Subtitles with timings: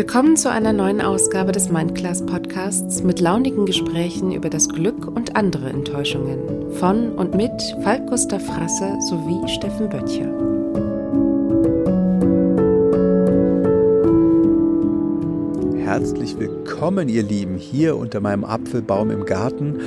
[0.00, 5.36] Willkommen zu einer neuen Ausgabe des Mindclass Podcasts mit launigen Gesprächen über das Glück und
[5.36, 7.52] andere Enttäuschungen von und mit
[7.82, 10.24] Falk Gustav Frasse sowie Steffen Böttcher.
[15.84, 19.80] Herzlich willkommen, ihr Lieben, hier unter meinem Apfelbaum im Garten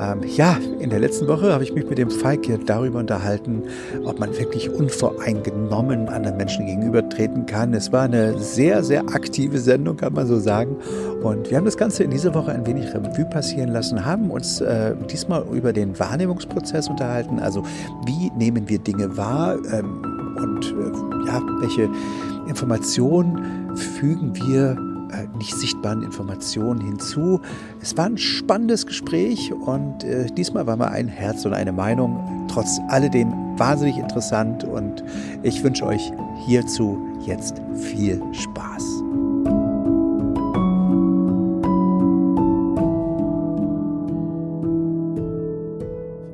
[0.00, 3.62] ähm, ja, in der letzten Woche habe ich mich mit dem Falk hier darüber unterhalten,
[4.04, 7.74] ob man wirklich unvoreingenommen anderen Menschen gegenübertreten kann.
[7.74, 10.76] Es war eine sehr, sehr aktive Sendung, kann man so sagen.
[11.22, 14.60] Und wir haben das Ganze in dieser Woche ein wenig Revue passieren lassen, haben uns
[14.60, 17.38] äh, diesmal über den Wahrnehmungsprozess unterhalten.
[17.38, 17.62] Also
[18.06, 20.02] wie nehmen wir Dinge wahr ähm,
[20.36, 21.88] und äh, ja, welche
[22.48, 27.40] Informationen fügen wir äh, nicht sichtbaren Informationen hinzu.
[27.80, 32.46] Es war ein spannendes Gespräch und äh, diesmal war mal ein Herz und eine Meinung.
[32.48, 35.02] Trotz alledem wahnsinnig interessant und
[35.42, 36.12] ich wünsche euch
[36.46, 38.84] hierzu jetzt viel Spaß.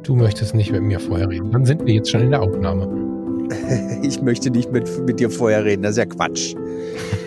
[0.02, 1.50] Du möchtest nicht mit mir vorher reden.
[1.50, 2.86] Dann sind wir jetzt schon in der Aufnahme.
[4.02, 5.82] ich möchte nicht mit, mit dir vorher reden.
[5.82, 6.54] Das ist ja Quatsch.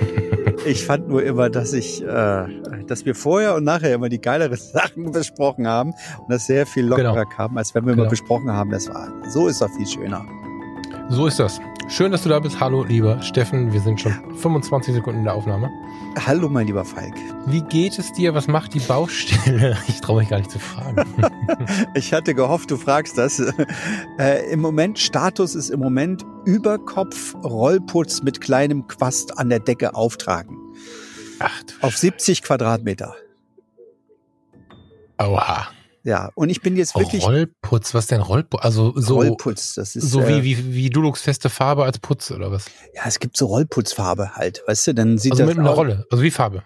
[0.65, 2.45] Ich fand nur immer, dass ich, äh,
[2.87, 6.85] dass wir vorher und nachher immer die geileren Sachen besprochen haben und das sehr viel
[6.85, 7.35] lockerer genau.
[7.35, 8.03] kam, als wenn wir genau.
[8.03, 8.71] immer besprochen haben.
[8.71, 10.25] Das war, so ist doch viel schöner.
[11.09, 11.59] So ist das.
[11.87, 12.59] Schön, dass du da bist.
[12.59, 13.71] Hallo, lieber Steffen.
[13.71, 15.71] Wir sind schon 25 Sekunden in der Aufnahme.
[16.25, 17.13] Hallo, mein lieber Falk.
[17.45, 18.33] Wie geht es dir?
[18.33, 19.77] Was macht die Baustelle?
[19.87, 21.05] Ich traue mich gar nicht zu fragen.
[21.93, 23.39] ich hatte gehofft, du fragst das.
[24.19, 29.93] Äh, Im Moment, Status ist im Moment Überkopf Rollputz mit kleinem Quast an der Decke
[29.93, 30.57] auftragen.
[31.39, 33.13] Ach, Auf 70 Quadratmeter.
[35.19, 35.67] Oha.
[36.07, 37.21] Ja, und ich bin jetzt wirklich.
[37.21, 38.63] Rollputz, was denn Rollputz?
[38.63, 39.15] Also so.
[39.15, 40.09] Rollputz, das ist.
[40.09, 42.67] So wie, äh, wie, wie Dulux feste Farbe als Putz oder was?
[42.95, 45.49] Ja, es gibt so Rollputzfarbe halt, weißt du, dann sieht also das.
[45.49, 46.63] mit einer Rolle, also wie Farbe.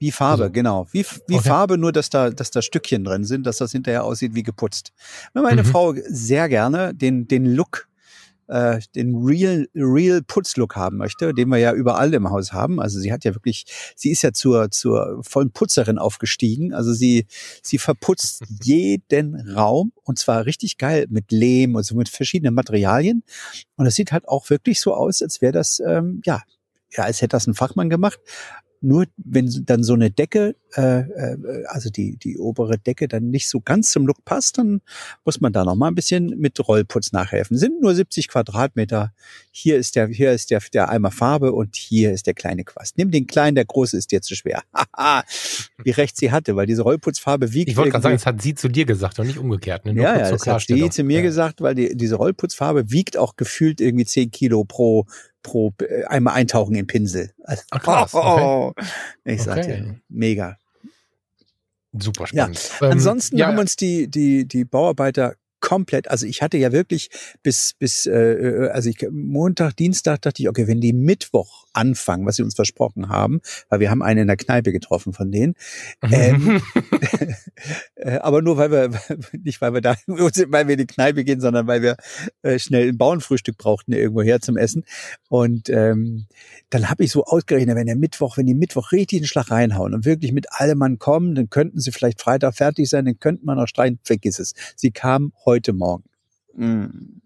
[0.00, 0.52] Wie Farbe, also.
[0.52, 0.88] genau.
[0.90, 1.48] Wie, wie okay.
[1.48, 4.90] Farbe, nur dass da, dass da Stückchen drin sind, dass das hinterher aussieht wie geputzt.
[5.34, 5.66] Meine mhm.
[5.66, 7.86] Frau sehr gerne den, den Look
[8.50, 12.80] äh, den Real, Real Putzlook haben möchte, den wir ja überall im Haus haben.
[12.80, 16.74] Also sie hat ja wirklich, sie ist ja zur, zur vollen Putzerin aufgestiegen.
[16.74, 17.26] Also sie,
[17.62, 23.22] sie verputzt jeden Raum und zwar richtig geil mit Lehm und so mit verschiedenen Materialien.
[23.76, 26.42] Und es sieht halt auch wirklich so aus, als wäre das, ähm, ja,
[26.92, 28.18] ja, als hätte das ein Fachmann gemacht
[28.80, 33.48] nur wenn dann so eine Decke, äh, äh, also die, die obere Decke dann nicht
[33.48, 34.80] so ganz zum Look passt, dann
[35.24, 37.58] muss man da noch mal ein bisschen mit Rollputz nachhelfen.
[37.58, 39.12] Sind nur 70 Quadratmeter.
[39.50, 42.96] Hier ist der, hier ist der, der Eimer Farbe und hier ist der kleine Quast.
[42.96, 44.62] Nimm den kleinen, der große ist dir zu schwer.
[45.84, 47.68] Wie recht sie hatte, weil diese Rollputzfarbe wiegt.
[47.68, 49.84] Ich wollte gerade sagen, das hat sie zu dir gesagt und nicht umgekehrt.
[49.84, 49.94] Ne?
[49.94, 51.22] ja, ja, das hat sie zu mir ja.
[51.22, 55.06] gesagt, weil die, diese Rollputzfarbe wiegt auch gefühlt irgendwie 10 Kilo pro
[55.42, 57.32] pro äh, einmal eintauchen in Pinsel.
[57.44, 58.72] Also, Ach, krass, okay.
[59.24, 59.82] Ich sag okay.
[59.82, 60.58] dir, mega.
[61.92, 62.70] Super spannend.
[62.80, 62.86] Ja.
[62.86, 67.10] Ähm, Ansonsten ja, haben uns die, die, die Bauarbeiter komplett, also ich hatte ja wirklich
[67.42, 72.26] bis, bis äh, äh, also ich, Montag, Dienstag dachte ich, okay, wenn die Mittwoch anfangen,
[72.26, 75.54] was sie uns versprochen haben, weil wir haben einen in der Kneipe getroffen von denen,
[76.10, 76.60] ähm,
[77.94, 78.90] äh, aber nur weil wir,
[79.32, 81.96] nicht weil wir da, weil wir in die Kneipe gehen, sondern weil wir
[82.42, 84.84] äh, schnell ein Bauernfrühstück brauchten irgendwo her zum Essen.
[85.28, 86.26] Und ähm,
[86.70, 89.94] dann habe ich so ausgerechnet, wenn der Mittwoch, wenn die Mittwoch richtig den Schlag reinhauen
[89.94, 93.44] und wirklich mit allem Mann kommen, dann könnten sie vielleicht Freitag fertig sein, dann könnte
[93.44, 94.54] man noch streiten, vergiss es.
[94.76, 96.04] Sie kamen heute Morgen.
[96.54, 97.20] Mm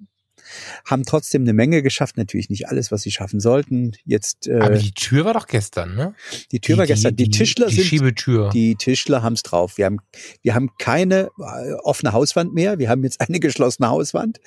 [0.84, 2.16] haben trotzdem eine Menge geschafft.
[2.16, 3.92] Natürlich nicht alles, was sie schaffen sollten.
[4.04, 4.48] Jetzt.
[4.48, 6.14] Äh, Aber die Tür war doch gestern, ne?
[6.52, 7.16] Die Tür die, war gestern.
[7.16, 7.84] Die, die Tischler die sind.
[7.84, 8.50] Schiebetür.
[8.50, 9.78] Die Tischler haben's drauf.
[9.78, 9.98] Wir haben,
[10.42, 12.78] wir haben keine äh, offene Hauswand mehr.
[12.78, 14.40] Wir haben jetzt eine geschlossene Hauswand.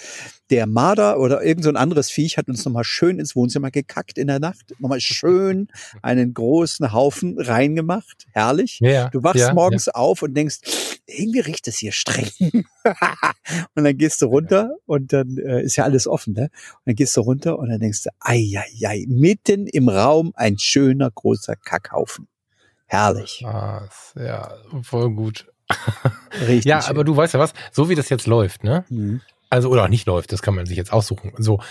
[0.50, 4.18] Der Marder oder irgend so ein anderes Viech hat uns nochmal schön ins Wohnzimmer gekackt
[4.18, 4.74] in der Nacht.
[4.80, 5.68] Nochmal schön
[6.02, 8.28] einen großen Haufen reingemacht.
[8.32, 8.80] Herrlich.
[8.80, 9.96] Ja, du wachst ja, morgens ja.
[9.96, 10.60] auf und denkst,
[11.08, 12.30] irgendwie riecht es hier streng.
[13.76, 16.44] und dann gehst du runter und dann äh, ist ja alles offen, ne?
[16.44, 20.34] Und dann gehst du runter und dann denkst du, ei, ei, ei, mitten im Raum
[20.36, 22.28] ein schöner großer Kackhaufen.
[22.86, 23.40] Herrlich.
[23.44, 24.54] Krass, ja,
[24.84, 25.52] voll gut.
[26.40, 26.66] Richtig.
[26.66, 26.92] ja, schön.
[26.92, 28.86] aber du weißt ja was, so wie das jetzt läuft, ne?
[28.90, 29.22] Mhm.
[29.50, 31.34] Also, oder auch nicht läuft, das kann man sich jetzt aussuchen.
[31.38, 31.62] So,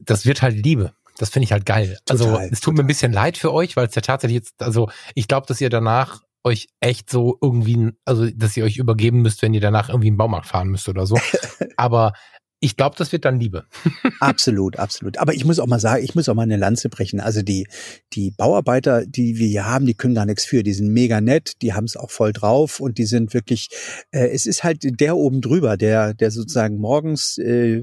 [0.00, 0.92] das wird halt Liebe.
[1.18, 1.98] Das finde ich halt geil.
[2.08, 2.74] Also, total, also, es tut total.
[2.74, 5.60] mir ein bisschen leid für euch, weil es ja tatsächlich jetzt, also, ich glaube, dass
[5.60, 9.88] ihr danach euch echt so irgendwie, also dass ihr euch übergeben müsst, wenn ihr danach
[9.88, 11.18] irgendwie im Baumarkt fahren müsst oder so.
[11.76, 12.12] Aber
[12.60, 13.66] ich glaube, das wird dann Liebe.
[14.20, 15.18] absolut, absolut.
[15.18, 17.20] Aber ich muss auch mal sagen, ich muss auch mal eine Lanze brechen.
[17.20, 17.66] Also die,
[18.14, 20.62] die Bauarbeiter, die wir hier haben, die können gar nichts für.
[20.62, 23.68] Die sind mega nett, die haben es auch voll drauf und die sind wirklich,
[24.10, 27.82] äh, es ist halt der oben drüber, der, der sozusagen morgens äh,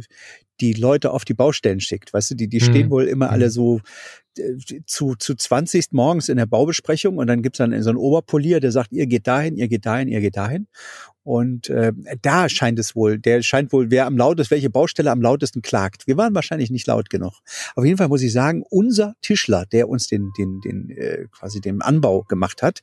[0.59, 2.13] die Leute auf die Baustellen schickt.
[2.13, 2.92] Weißt du, die, die stehen mhm.
[2.92, 3.51] wohl immer alle mhm.
[3.51, 3.81] so
[4.85, 8.71] zu, zu 20 morgens in der Baubesprechung und dann gibt's dann so einen Oberpolier, der
[8.71, 10.68] sagt, ihr geht dahin, ihr geht dahin, ihr geht dahin.
[11.24, 15.22] Und äh, da scheint es wohl, der scheint wohl, wer am lautesten, welche Baustelle am
[15.22, 16.08] lautesten klagt.
[16.08, 17.34] Wir waren wahrscheinlich nicht laut genug.
[17.75, 21.62] Auf jeden Fall muss ich sagen, unser Tischler, der uns den, den, den äh, quasi
[21.62, 22.81] den Anbau gemacht hat,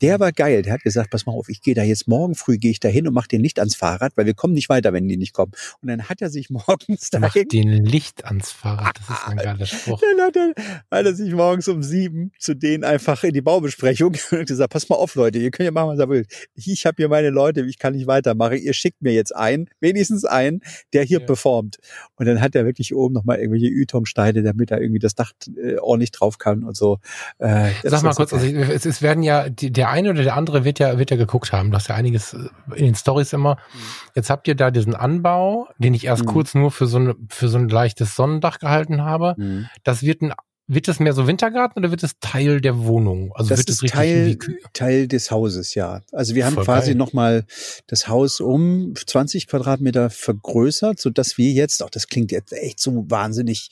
[0.00, 0.62] der war geil.
[0.62, 2.88] Der hat gesagt, pass mal auf, ich gehe da jetzt morgen früh, gehe ich da
[2.88, 5.32] hin und mach den Licht ans Fahrrad, weil wir kommen nicht weiter, wenn die nicht
[5.32, 5.52] kommen.
[5.80, 9.36] Und dann hat er sich morgens da Mach den Licht ans Fahrrad, das ist ein
[9.36, 10.00] geiler Spruch.
[10.16, 10.54] Dann hat er,
[10.90, 14.88] hat er sich morgens um sieben zu denen einfach in die Baubesprechung und gesagt, pass
[14.88, 16.48] mal auf, Leute, ihr könnt ja machen, was ihr wollt.
[16.54, 18.58] Ich habe hier meine Leute, ich kann nicht weitermachen.
[18.58, 20.60] Ihr schickt mir jetzt einen, wenigstens einen,
[20.92, 21.26] der hier ja.
[21.26, 21.78] performt.
[22.16, 25.76] Und dann hat er wirklich oben nochmal irgendwelche Ytong-Steine, damit er irgendwie das Dach äh,
[25.78, 26.98] ordentlich drauf kann und so.
[27.38, 30.64] Äh, Sag mal kurz, also es, es, werden ja, die, der eine oder der andere
[30.64, 31.70] wird ja, wird ja geguckt haben.
[31.70, 33.54] Du hast ja einiges äh, in den Stories immer.
[33.54, 33.78] Mhm.
[34.14, 36.28] Jetzt habt ihr da diesen Anbau, den ich erst mhm.
[36.28, 39.34] kurz nur für so, eine, für so ein leichtes Sonnendach gehalten habe.
[39.38, 39.68] Mhm.
[39.82, 40.32] Das wird ein
[40.68, 43.32] wird das mehr so Wintergarten oder wird es Teil der Wohnung?
[43.34, 44.38] Also das wird es richtig Teil,
[44.72, 46.02] Teil des Hauses, ja.
[46.12, 47.44] Also wir haben Voll quasi nochmal
[47.88, 52.80] das Haus um 20 Quadratmeter vergrößert, so dass wir jetzt, auch das klingt jetzt echt
[52.80, 53.70] so wahnsinnig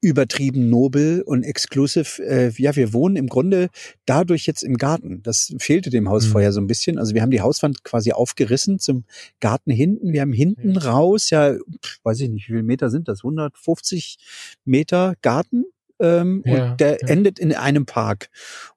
[0.00, 2.22] übertrieben nobel und exclusive.
[2.22, 3.70] Äh, ja, wir wohnen im Grunde
[4.04, 5.22] dadurch jetzt im Garten.
[5.22, 6.30] Das fehlte dem Haus mhm.
[6.32, 6.98] vorher so ein bisschen.
[6.98, 9.04] Also wir haben die Hauswand quasi aufgerissen zum
[9.40, 10.12] Garten hinten.
[10.12, 10.76] Wir haben hinten mhm.
[10.76, 11.56] raus, ja,
[12.04, 13.20] weiß ich nicht, wie viele Meter sind das?
[13.20, 14.18] 150
[14.64, 15.64] Meter Garten
[16.00, 17.08] ähm, ja, und der ja.
[17.08, 18.28] endet in einem Park.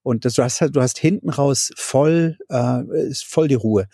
[0.03, 3.87] Und das, du hast halt, du hast hinten raus voll, äh, ist voll die Ruhe.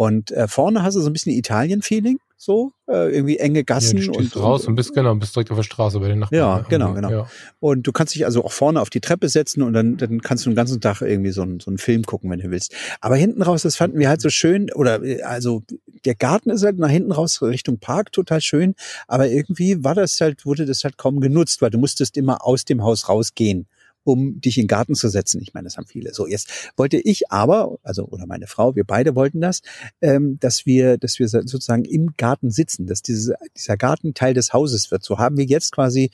[0.00, 3.98] Und äh, vorne hast du so ein bisschen Italien-Feeling so, äh, irgendwie enge Gassen.
[3.98, 6.38] Ja, du und raus und bist genau, bist direkt auf der Straße bei den Nachbarn.
[6.38, 7.10] Ja, genau, genau.
[7.10, 7.26] Ja.
[7.58, 10.46] Und du kannst dich also auch vorne auf die Treppe setzen und dann, dann kannst
[10.46, 12.74] du den ganzen Tag irgendwie so, einen so einen Film gucken, wenn du willst.
[13.02, 15.64] Aber hinten raus, das fanden wir halt so schön, oder äh, also
[16.06, 18.76] der Garten ist halt nach hinten raus Richtung Park total schön,
[19.06, 22.64] aber irgendwie war das halt, wurde das halt kaum genutzt, weil du musstest immer aus
[22.64, 23.66] dem Haus rausgehen
[24.04, 25.40] um dich in den Garten zu setzen.
[25.42, 26.12] Ich meine, das haben viele.
[26.14, 29.62] So, jetzt wollte ich aber, also oder meine Frau, wir beide wollten das,
[30.00, 34.52] ähm, dass wir, dass wir sozusagen im Garten sitzen, dass diese, dieser Garten Teil des
[34.52, 35.04] Hauses wird.
[35.04, 36.10] So haben wir jetzt quasi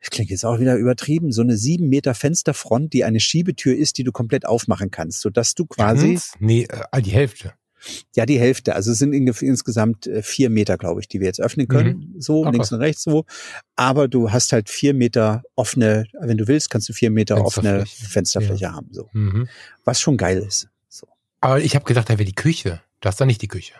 [0.00, 3.98] das klingt jetzt auch wieder übertrieben, so eine sieben Meter Fensterfront, die eine Schiebetür ist,
[3.98, 6.18] die du komplett aufmachen kannst, so dass du quasi.
[6.38, 7.52] Nee, äh, die Hälfte.
[8.14, 8.74] Ja, die Hälfte.
[8.74, 12.12] Also es sind insgesamt äh, vier Meter, glaube ich, die wir jetzt öffnen können.
[12.14, 12.20] Mhm.
[12.20, 13.24] So, Ach, links und rechts so.
[13.76, 17.76] Aber du hast halt vier Meter offene, wenn du willst, kannst du vier Meter Fensterfläche.
[17.76, 18.72] offene Fensterfläche ja.
[18.72, 18.88] haben.
[18.92, 19.08] So.
[19.12, 19.48] Mhm.
[19.84, 20.68] Was schon geil ist.
[20.88, 21.06] So.
[21.40, 22.80] Aber ich habe gedacht, da wäre die Küche.
[23.00, 23.74] Das ist da nicht die Küche.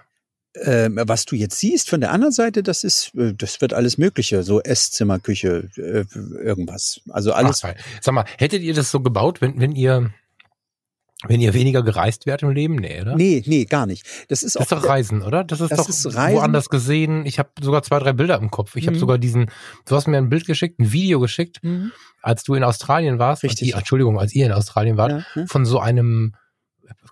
[0.57, 3.99] Ähm, was du jetzt siehst von der anderen Seite, das ist, äh, das wird alles
[3.99, 6.05] Mögliche, so Esszimmer, Küche, äh,
[6.43, 7.01] irgendwas.
[7.09, 7.63] Also alles.
[7.63, 10.13] Ach, Sag mal, hättet ihr das so gebaut, wenn, wenn ihr
[11.27, 12.77] wenn ihr weniger gereist wärt im Leben?
[12.77, 13.15] Nee, oder?
[13.15, 14.07] Nee, nee, gar nicht.
[14.29, 15.45] Das ist, das ist doch Reisen, oder?
[15.45, 17.27] Das ist das doch ist woanders gesehen.
[17.27, 18.77] Ich habe sogar zwei, drei Bilder im Kopf.
[18.77, 18.89] Ich mhm.
[18.89, 19.51] habe sogar diesen,
[19.87, 21.93] du hast mir ein Bild geschickt, ein Video geschickt, mhm.
[22.23, 23.43] als du in Australien warst.
[23.43, 23.75] Richtig.
[23.75, 25.47] Als, Entschuldigung, als ihr in Australien wart, ja.
[25.47, 26.35] Von so einem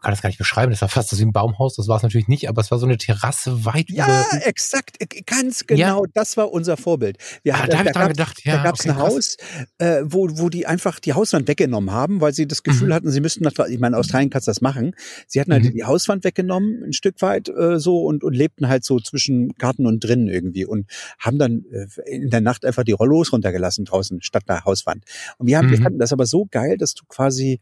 [0.00, 2.02] kann das gar nicht beschreiben, das war fast so wie ein Baumhaus, das war es
[2.02, 4.26] natürlich nicht, aber es war so eine Terrasse weit ja, über.
[4.32, 6.10] Ja, exakt, ganz genau, ja.
[6.14, 7.18] das war unser Vorbild.
[7.42, 8.56] Wir ah, da ich ja.
[8.56, 9.12] Da gab es okay, ein krass.
[9.12, 9.36] Haus,
[9.78, 12.94] äh, wo, wo die einfach die Hauswand weggenommen haben, weil sie das Gefühl mhm.
[12.94, 14.94] hatten, sie müssten nach, ich meine, Australien kannst das machen.
[15.26, 15.72] Sie hatten halt mhm.
[15.72, 19.86] die Hauswand weggenommen, ein Stück weit äh, so und, und lebten halt so zwischen Garten
[19.86, 20.86] und drinnen irgendwie und
[21.18, 25.04] haben dann äh, in der Nacht einfach die Rollos runtergelassen draußen statt der Hauswand.
[25.38, 25.73] Und wir haben, mhm.
[25.73, 27.61] wir fanden das aber so geil, dass du quasi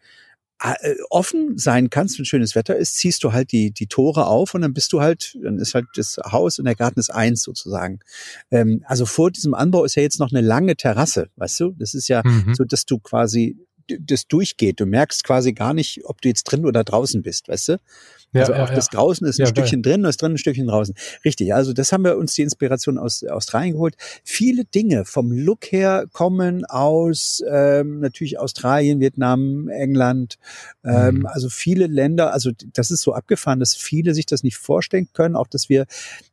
[1.11, 4.63] offen sein kannst, wenn schönes Wetter ist, ziehst du halt die, die Tore auf und
[4.63, 8.01] dann bist du halt, dann ist halt das Haus und der Garten ist eins sozusagen.
[8.51, 11.75] Ähm, also vor diesem Anbau ist ja jetzt noch eine lange Terrasse, weißt du?
[11.79, 12.55] Das ist ja mhm.
[12.55, 13.59] so, dass du quasi
[14.01, 14.81] das durchgeht.
[14.81, 17.81] Du merkst quasi gar nicht, ob du jetzt drin oder draußen bist, weißt du?
[18.33, 19.95] Ja, also auch ja, das draußen ist ein ja, Stückchen geil.
[19.95, 20.95] drin, das drin ein Stückchen draußen.
[21.25, 23.97] Richtig, also das haben wir uns die Inspiration aus Australien geholt.
[24.25, 30.39] Viele Dinge vom Look her kommen aus ähm, natürlich Australien, Vietnam, England,
[30.85, 31.27] ähm, mhm.
[31.27, 35.37] also viele Länder, also das ist so abgefahren, dass viele sich das nicht vorstellen können,
[35.37, 35.87] auch dass wir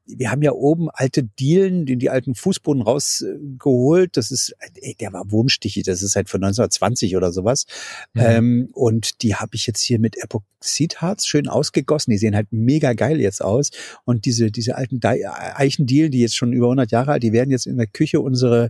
[0.06, 4.18] wir haben ja oben alte Dielen, die, die alten Fußboden rausgeholt.
[4.18, 5.84] Das ist, ey, der war wurmstichig.
[5.84, 7.66] Das ist halt von 1920 oder sowas.
[8.14, 8.22] Mhm.
[8.22, 12.12] Ähm, und die habe ich jetzt hier mit Epoxidharz schön ausgegossen.
[12.12, 13.72] Die sehen halt mega geil jetzt aus.
[14.06, 17.68] Und diese, diese alten Eichendielen, die jetzt schon über 100 Jahre alt, die werden jetzt
[17.68, 18.70] in der Küche unsere,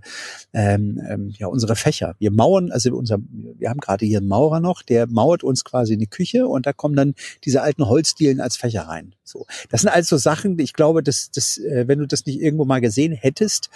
[0.53, 2.15] ähm, ähm, ja, unsere Fächer.
[2.19, 3.19] Wir mauern, also unser,
[3.57, 6.73] wir haben gerade hier einen Maurer noch, der mauert uns quasi eine Küche und da
[6.73, 7.13] kommen dann
[7.43, 9.13] diese alten Holzdielen als Fächer rein.
[9.23, 12.65] So, das sind also Sachen, ich glaube, dass, dass äh, wenn du das nicht irgendwo
[12.65, 13.69] mal gesehen hättest,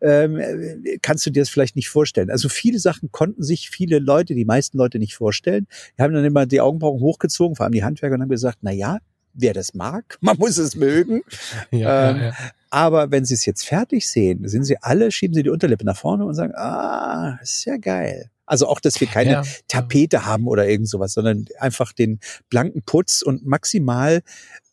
[0.00, 0.40] ähm,
[1.02, 2.30] kannst du dir das vielleicht nicht vorstellen.
[2.30, 5.66] Also viele Sachen konnten sich viele Leute, die meisten Leute nicht vorstellen.
[5.96, 8.72] Wir haben dann immer die Augenbrauen hochgezogen, vor allem die Handwerker, und haben gesagt, na
[8.72, 8.98] ja,
[9.34, 11.22] wer das mag, man muss es mögen.
[11.70, 12.32] Ja, ähm, ja, ja.
[12.70, 15.96] Aber wenn sie es jetzt fertig sehen, sind sie alle, schieben sie die Unterlippe nach
[15.96, 18.30] vorne und sagen, ah, ist ja geil.
[18.46, 19.42] Also auch, dass wir keine ja.
[19.68, 22.20] Tapete haben oder irgend sowas, sondern einfach den
[22.50, 24.22] blanken Putz und maximal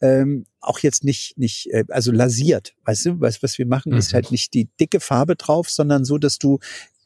[0.02, 2.74] ähm, auch jetzt nicht, nicht, äh, also lasiert.
[2.86, 3.98] Weißt du, was, was wir machen, mhm.
[3.98, 6.60] ist halt nicht die dicke Farbe drauf, sondern so, dass du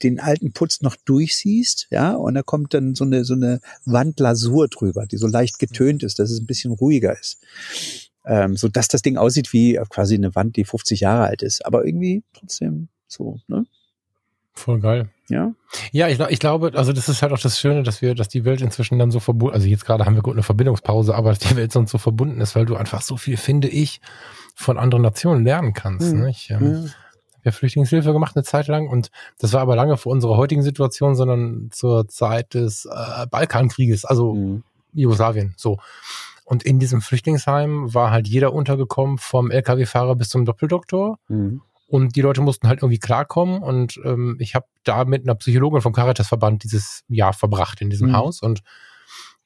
[0.03, 4.67] den alten Putz noch durchsiehst, ja, und da kommt dann so eine, so eine Wandlasur
[4.67, 7.41] drüber, die so leicht getönt ist, dass es ein bisschen ruhiger ist.
[8.25, 11.65] Ähm, so dass das Ding aussieht wie quasi eine Wand, die 50 Jahre alt ist,
[11.65, 13.65] aber irgendwie trotzdem so, ne?
[14.53, 15.09] Voll geil.
[15.27, 15.53] Ja.
[15.91, 18.45] Ja, ich, ich glaube, also das ist halt auch das Schöne, dass wir, dass die
[18.45, 21.39] Welt inzwischen dann so verbunden, also jetzt gerade haben wir gut eine Verbindungspause, aber dass
[21.39, 24.01] die Welt sonst so verbunden ist, weil du einfach so viel, finde ich,
[24.55, 26.13] von anderen Nationen lernen kannst.
[26.13, 26.21] Mhm.
[26.21, 26.29] Ne?
[26.29, 26.77] Ich ähm, ja.
[26.77, 26.89] habe
[27.43, 31.15] ja Flüchtlingshilfe gemacht eine Zeit lang und das war aber lange vor unserer heutigen Situation,
[31.15, 34.63] sondern zur Zeit des äh, Balkankrieges, also mhm.
[34.93, 35.79] Jugoslawien, so.
[36.45, 41.17] Und in diesem Flüchtlingsheim war halt jeder untergekommen, vom LKW-Fahrer bis zum Doppeldoktor.
[41.27, 41.61] Mhm.
[41.87, 43.61] Und die Leute mussten halt irgendwie klarkommen.
[43.61, 48.09] Und ähm, ich habe da mit einer Psychologin vom Caritasverband dieses Jahr verbracht in diesem
[48.09, 48.17] mhm.
[48.17, 48.41] Haus.
[48.41, 48.61] Und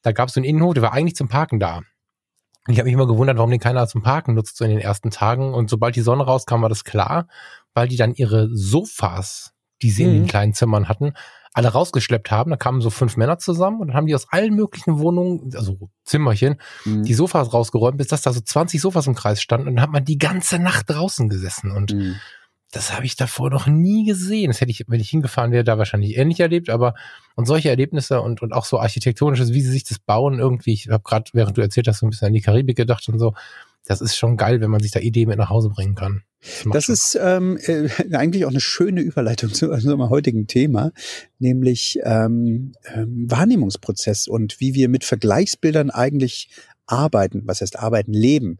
[0.02, 1.78] da gab es so einen Innenhof, der war eigentlich zum Parken da.
[1.78, 4.80] Und ich habe mich immer gewundert, warum den keiner zum Parken nutzt, so in den
[4.80, 5.54] ersten Tagen.
[5.54, 7.28] Und sobald die Sonne rauskam, war das klar,
[7.74, 10.10] weil die dann ihre Sofas, die sie mhm.
[10.10, 10.28] in den mhm.
[10.28, 11.14] kleinen Zimmern hatten,
[11.54, 12.52] alle rausgeschleppt haben.
[12.52, 15.90] Da kamen so fünf Männer zusammen und dann haben die aus allen möglichen Wohnungen, also
[16.04, 17.04] Zimmerchen, mhm.
[17.04, 19.92] die Sofas rausgeräumt, bis dass da so 20 Sofas im Kreis standen und dann hat
[19.92, 22.16] man die ganze Nacht draußen gesessen und mhm.
[22.72, 24.52] das habe ich davor noch nie gesehen.
[24.52, 26.94] Das hätte ich, wenn ich hingefahren wäre, da wahrscheinlich ähnlich erlebt, aber
[27.36, 30.90] und solche Erlebnisse und, und auch so architektonisches, wie sie sich das bauen irgendwie, ich
[30.90, 33.34] habe gerade, während du erzählt hast, so ein bisschen an die Karibik gedacht und so,
[33.90, 36.22] das ist schon geil, wenn man sich da Ideen mit nach Hause bringen kann.
[36.64, 40.92] Das, das ist ähm, äh, eigentlich auch eine schöne Überleitung zu unserem heutigen Thema,
[41.40, 46.52] nämlich ähm, ähm, Wahrnehmungsprozess und wie wir mit Vergleichsbildern eigentlich
[46.86, 48.60] arbeiten, was heißt arbeiten, leben.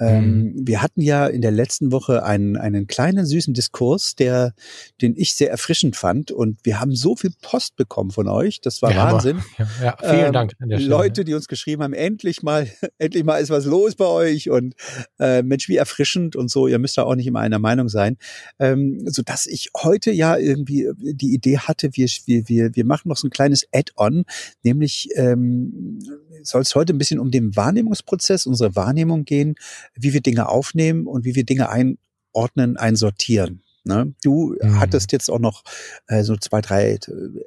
[0.00, 0.66] Ähm, mhm.
[0.66, 4.54] Wir hatten ja in der letzten Woche einen, einen kleinen süßen Diskurs, der,
[5.02, 6.30] den ich sehr erfrischend fand.
[6.30, 8.60] Und wir haben so viel Post bekommen von euch.
[8.60, 9.42] Das war ja, Wahnsinn.
[9.58, 10.52] Ja, ja, vielen ähm, Dank.
[10.60, 14.50] Leute, die uns geschrieben haben, endlich mal, endlich mal ist was los bei euch.
[14.50, 14.74] Und
[15.18, 16.68] äh, Mensch, wie erfrischend und so.
[16.68, 18.16] Ihr müsst da auch nicht immer einer Meinung sein.
[18.58, 23.08] Ähm, so dass ich heute ja irgendwie die Idee hatte, wir, wir, wir, wir machen
[23.08, 24.24] noch so ein kleines Add-on,
[24.62, 25.98] nämlich ähm,
[26.42, 29.56] soll es heute ein bisschen um den Wahrnehmungsprozess, unsere Wahrnehmung gehen
[29.94, 33.62] wie wir Dinge aufnehmen und wie wir Dinge einordnen, einsortieren.
[33.84, 34.12] Ne?
[34.22, 34.78] Du mhm.
[34.78, 35.62] hattest jetzt auch noch
[36.08, 36.98] äh, so zwei, drei äh,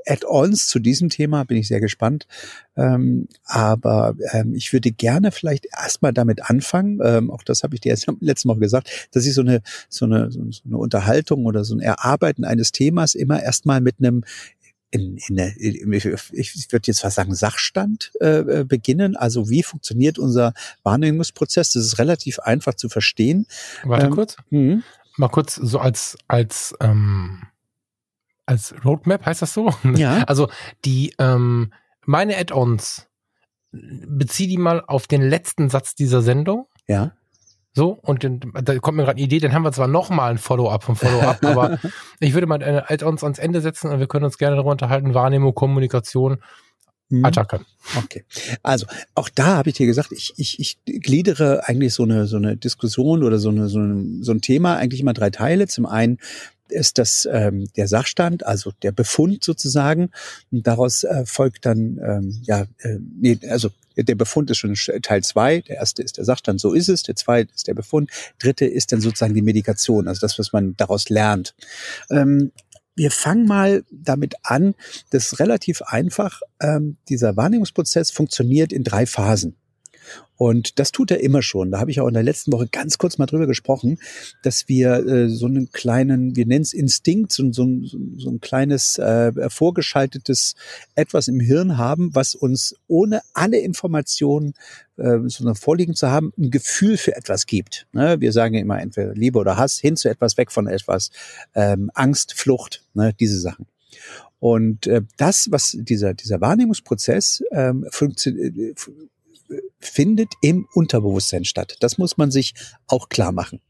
[0.08, 2.26] Add-ons zu diesem Thema, bin ich sehr gespannt.
[2.76, 7.82] Ähm, aber ähm, ich würde gerne vielleicht erstmal damit anfangen, ähm, auch das habe ich
[7.82, 11.64] dir jetzt letztes Mal gesagt, dass ich so eine, so eine, so eine Unterhaltung oder
[11.64, 14.24] so ein Erarbeiten eines Themas immer erstmal mit einem
[14.92, 19.16] in, in der, ich würde jetzt fast sagen, Sachstand äh, äh, beginnen.
[19.16, 21.74] Also wie funktioniert unser Wahrnehmungsprozess?
[21.74, 23.48] Das ist relativ einfach zu verstehen.
[23.84, 24.38] Warte ähm, kurz.
[24.50, 24.82] Mh.
[25.18, 27.44] Mal kurz so als, als, ähm,
[28.46, 29.74] als Roadmap heißt das so?
[29.96, 30.24] Ja.
[30.28, 30.50] Also
[30.84, 31.74] die, ähm,
[32.06, 33.08] meine Add-ons,
[33.72, 36.68] bezieh die mal auf den letzten Satz dieser Sendung.
[36.88, 37.14] Ja.
[37.74, 40.38] So, und dann, da kommt mir gerade eine Idee, dann haben wir zwar nochmal ein
[40.38, 41.80] Follow-up vom Follow-up, aber
[42.20, 45.14] ich würde mal eine Add-ons ans Ende setzen und wir können uns gerne darüber unterhalten,
[45.14, 46.40] Wahrnehmung, Kommunikation,
[47.12, 47.24] mhm.
[47.24, 47.62] Attacke.
[47.98, 48.26] Okay.
[48.62, 52.38] Also auch da habe ich dir gesagt, ich, ich, ich gliedere eigentlich so eine, so
[52.38, 55.68] eine Diskussion oder so, eine, so, ein, so ein Thema eigentlich immer drei Teile.
[55.68, 56.18] Zum einen
[56.72, 60.10] ist das ähm, der Sachstand, also der Befund sozusagen.
[60.52, 65.24] Und daraus äh, folgt dann, ähm, ja, äh, nee, also der Befund ist schon Teil
[65.24, 65.62] zwei.
[65.62, 67.04] Der erste ist der Sachstand, so ist es.
[67.04, 68.10] Der zweite ist der Befund.
[68.40, 71.54] Dritte ist dann sozusagen die Medikation, also das, was man daraus lernt.
[72.10, 72.52] Ähm,
[72.96, 74.76] wir fangen mal damit an,
[75.12, 76.42] das ist relativ einfach.
[76.60, 79.56] Ähm, dieser Wahrnehmungsprozess funktioniert in drei Phasen.
[80.42, 81.70] Und das tut er immer schon.
[81.70, 84.00] Da habe ich auch in der letzten Woche ganz kurz mal drüber gesprochen,
[84.42, 87.68] dass wir äh, so einen kleinen, wir nennen es Instinkt, so, so,
[88.18, 90.56] so ein kleines äh, vorgeschaltetes
[90.96, 94.56] etwas im Hirn haben, was uns ohne alle Informationen
[94.98, 97.86] äh, so vorliegen zu haben, ein Gefühl für etwas gibt.
[97.94, 98.20] Ne?
[98.20, 101.12] Wir sagen ja immer entweder Liebe oder Hass, hin zu etwas, weg von etwas,
[101.54, 103.14] ähm, Angst, Flucht, ne?
[103.20, 103.68] diese Sachen.
[104.40, 108.74] Und äh, das, was dieser, dieser Wahrnehmungsprozess ähm, funktioniert, äh,
[109.80, 111.78] findet im Unterbewusstsein statt.
[111.80, 112.54] Das muss man sich
[112.88, 113.62] auch klar machen.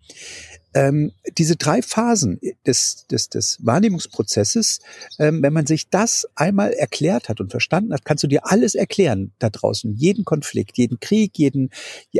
[0.74, 4.80] Ähm, diese drei Phasen des, des, des Wahrnehmungsprozesses,
[5.20, 8.76] ähm, wenn man sich das einmal erklärt hat und verstanden hat, kannst du dir alles
[8.76, 9.94] erklären da draußen.
[9.96, 11.70] Jeden Konflikt, jeden Krieg, jeden,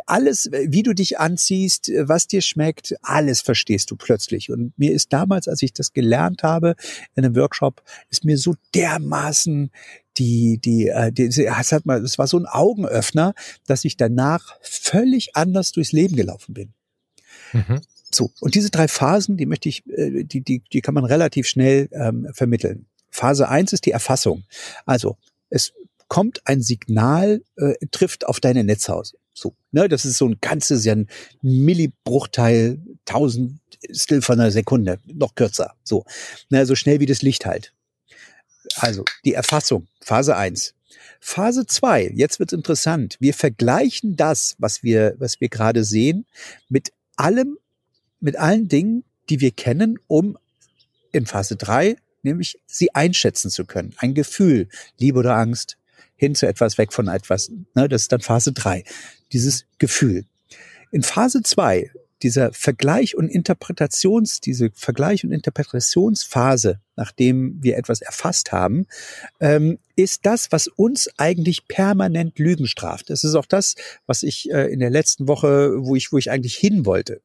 [0.06, 4.52] alles, wie du dich anziehst, was dir schmeckt, alles verstehst du plötzlich.
[4.52, 6.76] Und mir ist damals, als ich das gelernt habe
[7.16, 9.72] in einem Workshop, ist mir so dermaßen
[10.18, 13.34] die, die, äh, die, es hat mal, es war so ein Augenöffner,
[13.66, 16.74] dass ich danach völlig anders durchs Leben gelaufen bin.
[17.54, 17.82] Mhm.
[18.14, 21.48] So, und diese drei Phasen, die möchte ich, äh, die, die, die kann man relativ
[21.48, 22.86] schnell ähm, vermitteln.
[23.10, 24.44] Phase eins ist die Erfassung.
[24.86, 25.18] Also
[25.50, 25.74] es
[26.08, 29.16] kommt ein Signal, äh, trifft auf deine Netzhaus.
[29.34, 31.08] So, ne, das ist so ein ganzes, ja ein
[31.42, 35.76] Millibruchteil, Tausendstel von einer Sekunde, noch kürzer.
[35.84, 36.06] So,
[36.50, 37.74] ne, so schnell wie das Licht halt.
[38.76, 40.74] Also die Erfassung, Phase eins.
[41.20, 42.12] Phase zwei.
[42.16, 43.18] jetzt wird's interessant.
[43.20, 46.26] Wir vergleichen das, was wir, was wir gerade sehen,
[46.68, 47.58] mit allem,
[48.22, 50.38] mit allen Dingen, die wir kennen, um
[51.12, 53.94] in Phase drei nämlich sie einschätzen zu können.
[53.98, 54.68] Ein Gefühl,
[55.00, 55.78] Liebe oder Angst,
[56.16, 57.52] hin zu etwas, weg von etwas.
[57.74, 58.84] Ne, das ist dann Phase drei.
[59.34, 60.26] Dieses Gefühl.
[60.92, 61.90] In Phase zwei
[62.22, 68.86] dieser Vergleich und Interpretations, diese Vergleich und Interpretationsphase, nachdem wir etwas erfasst haben,
[69.40, 73.10] ähm, ist das, was uns eigentlich permanent Lügen straft.
[73.10, 73.76] Das ist auch das,
[74.06, 77.22] was ich äh, in der letzten Woche, wo ich, wo ich eigentlich hin wollte.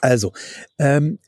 [0.00, 0.32] Also,
[0.78, 1.18] ähm,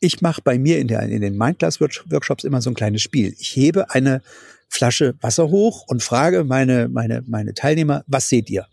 [0.00, 3.34] ich mache bei mir in, der, in den Mindclass-Workshops immer so ein kleines Spiel.
[3.38, 4.22] Ich hebe eine
[4.68, 8.66] Flasche Wasser hoch und frage meine, meine, meine Teilnehmer, was seht ihr?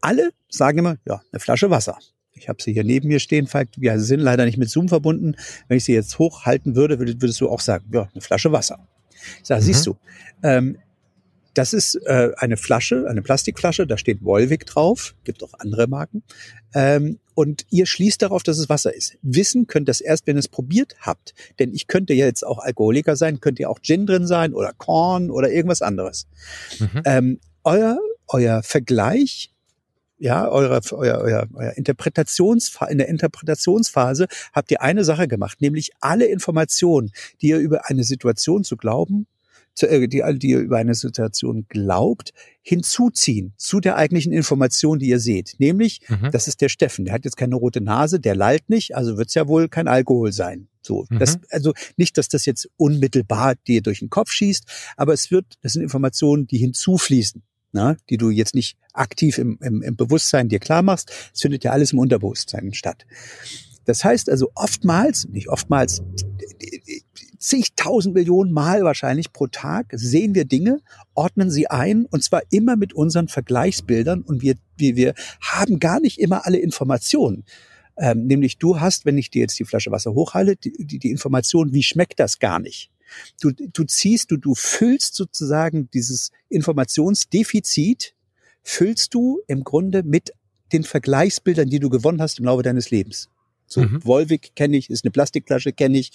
[0.00, 1.98] Alle sagen immer, ja, eine Flasche Wasser.
[2.32, 3.68] Ich habe sie hier neben mir stehen, Falk.
[3.76, 5.36] Wir sind leider nicht mit Zoom verbunden.
[5.68, 8.88] Wenn ich sie jetzt hochhalten würde, würdest du auch sagen, ja, eine Flasche Wasser.
[9.40, 9.66] Ich sage, mhm.
[9.66, 9.96] siehst du,
[10.42, 10.78] ähm,
[11.54, 16.22] das ist äh, eine Flasche, eine Plastikflasche, da steht Wolwig drauf, gibt auch andere Marken.
[16.74, 19.16] Ähm, und ihr schließt darauf, dass es Wasser ist.
[19.22, 21.34] Wissen könnt ihr das erst, wenn ihr es probiert habt.
[21.58, 24.72] Denn ich könnte ja jetzt auch Alkoholiker sein, könnte ja auch Gin drin sein oder
[24.76, 26.26] Korn oder irgendwas anderes.
[26.78, 27.02] Mhm.
[27.04, 29.52] Ähm, euer, euer Vergleich
[30.22, 35.92] ja, eure, euer, euer, euer Interpretations, in der Interpretationsphase habt ihr eine Sache gemacht, nämlich
[36.00, 39.26] alle Informationen, die ihr über eine Situation zu glauben
[39.80, 45.56] die, die ihr über eine Situation glaubt, hinzuziehen zu der eigentlichen Information, die ihr seht.
[45.58, 46.30] Nämlich, mhm.
[46.32, 49.28] das ist der Steffen, der hat jetzt keine rote Nase, der lallt nicht, also wird
[49.28, 50.68] es ja wohl kein Alkohol sein.
[50.82, 51.18] So, mhm.
[51.18, 54.64] das, also nicht, dass das jetzt unmittelbar dir durch den Kopf schießt,
[54.96, 57.42] aber es wird, das sind Informationen, die hinzufließen.
[57.72, 61.62] Na, die du jetzt nicht aktiv im, im, im Bewusstsein dir klar machst, es findet
[61.62, 63.06] ja alles im Unterbewusstsein statt.
[63.84, 66.02] Das heißt also oftmals, nicht oftmals,
[67.40, 70.80] zigtausend Millionen Mal wahrscheinlich pro Tag sehen wir Dinge,
[71.14, 76.00] ordnen sie ein und zwar immer mit unseren Vergleichsbildern und wir, wir, wir haben gar
[76.00, 77.44] nicht immer alle Informationen.
[77.96, 81.10] Ähm, nämlich du hast, wenn ich dir jetzt die Flasche Wasser hochhalte, die, die, die
[81.10, 82.90] Information, wie schmeckt das gar nicht.
[83.40, 88.14] Du, du ziehst, du, du füllst sozusagen dieses Informationsdefizit,
[88.62, 90.32] füllst du im Grunde mit
[90.72, 93.28] den Vergleichsbildern, die du gewonnen hast im Laufe deines Lebens.
[93.66, 94.04] So, mhm.
[94.04, 96.12] Volvic kenne ich, ist eine Plastikflasche, kenne ich.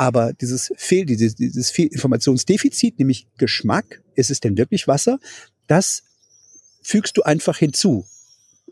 [0.00, 5.18] Aber dieses Fehl, dieses, dieses Informationsdefizit, nämlich Geschmack, ist es denn wirklich Wasser?
[5.66, 6.04] Das
[6.80, 8.06] fügst du einfach hinzu.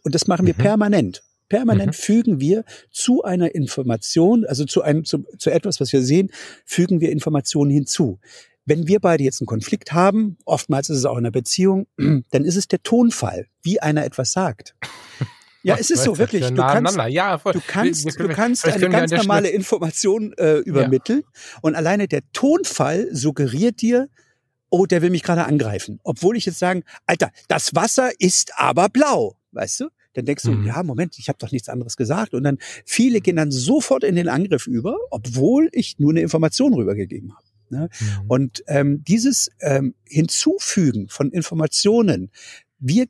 [0.05, 0.63] Und das machen wir mhm.
[0.63, 1.23] permanent.
[1.51, 1.93] Permanent mhm.
[1.93, 6.31] fügen wir zu einer Information, also zu einem, zu, zu etwas, was wir sehen,
[6.65, 8.19] fügen wir Informationen hinzu.
[8.65, 12.47] Wenn wir beide jetzt einen Konflikt haben, oftmals ist es auch in einer Beziehung, dann
[12.47, 14.75] ist es der Tonfall, wie einer etwas sagt.
[15.63, 16.47] Ja, es ist so wirklich.
[16.47, 21.59] Du kannst, ja, du kannst, du kannst eine ganz normale Information äh, übermitteln ja.
[21.63, 24.09] und alleine der Tonfall suggeriert dir,
[24.71, 26.01] oh, der will mich gerade angreifen.
[26.05, 29.89] Obwohl ich jetzt sagen, Alter, das Wasser ist aber blau, weißt du?
[30.15, 30.67] Dann denkst du, mhm.
[30.67, 32.35] ja, Moment, ich habe doch nichts anderes gesagt.
[32.35, 36.75] Und dann viele gehen dann sofort in den Angriff über, obwohl ich nur eine Information
[36.75, 37.47] rübergegeben habe.
[37.71, 37.89] Ne?
[38.01, 38.07] Mhm.
[38.27, 42.31] Und ähm, dieses ähm, Hinzufügen von Informationen,
[42.79, 43.07] wir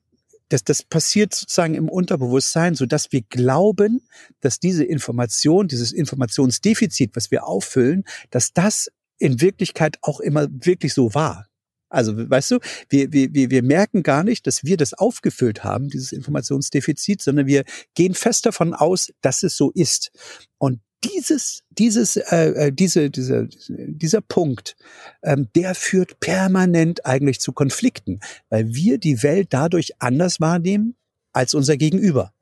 [0.49, 4.03] das, das passiert sozusagen im Unterbewusstsein, so dass wir glauben,
[4.41, 10.95] dass diese Information, dieses Informationsdefizit, was wir auffüllen, dass das in Wirklichkeit auch immer wirklich
[10.95, 11.47] so war.
[11.91, 12.59] Also, weißt du,
[12.91, 17.65] wir, wir, wir merken gar nicht, dass wir das aufgefüllt haben, dieses Informationsdefizit, sondern wir
[17.95, 20.11] gehen fest davon aus, dass es so ist.
[20.59, 24.77] Und dieses, dieses, äh, äh, diese, diese, dieser Punkt,
[25.23, 30.97] ähm, der führt permanent eigentlich zu Konflikten, weil wir die Welt dadurch anders wahrnehmen
[31.33, 32.33] als unser Gegenüber.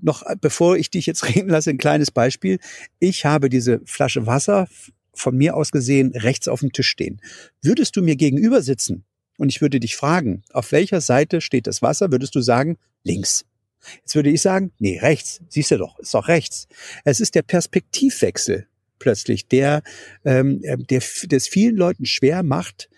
[0.00, 2.58] Noch äh, bevor ich dich jetzt reden lasse, ein kleines Beispiel.
[3.00, 4.68] Ich habe diese Flasche Wasser
[5.14, 7.20] von mir aus gesehen rechts auf dem Tisch stehen.
[7.62, 9.04] Würdest du mir gegenüber sitzen
[9.38, 13.44] und ich würde dich fragen, auf welcher Seite steht das Wasser, würdest du sagen, links.
[13.98, 16.68] Jetzt würde ich sagen, nee, rechts, siehst du doch, ist doch rechts.
[17.04, 18.66] Es ist der Perspektivwechsel
[18.98, 19.82] plötzlich, der,
[20.24, 22.88] ähm, äh, der, der es vielen Leuten schwer macht,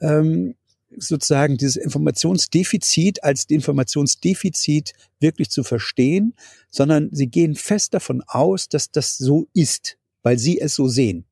[0.00, 0.54] ähm,
[0.96, 6.34] sozusagen dieses Informationsdefizit als Informationsdefizit wirklich zu verstehen,
[6.70, 11.27] sondern sie gehen fest davon aus, dass das so ist, weil sie es so sehen.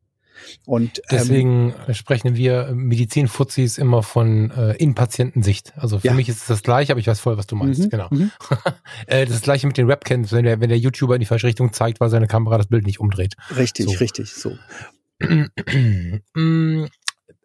[0.65, 5.73] Und ähm, deswegen ähm, sprechen wir Medizinfuzis immer von äh, In-Patientensicht.
[5.77, 6.15] Also für ja.
[6.15, 7.81] mich ist es das gleiche, aber ich weiß voll, was du meinst.
[7.81, 8.09] Mhm, genau.
[8.11, 8.31] Mhm.
[9.07, 11.27] äh, das, ist das gleiche mit den Webcams, wenn der, wenn der YouTuber in die
[11.27, 13.35] falsche Richtung zeigt, weil seine Kamera das Bild nicht umdreht.
[13.57, 13.99] Richtig, so.
[13.99, 14.57] richtig, so.
[16.35, 16.87] Mm,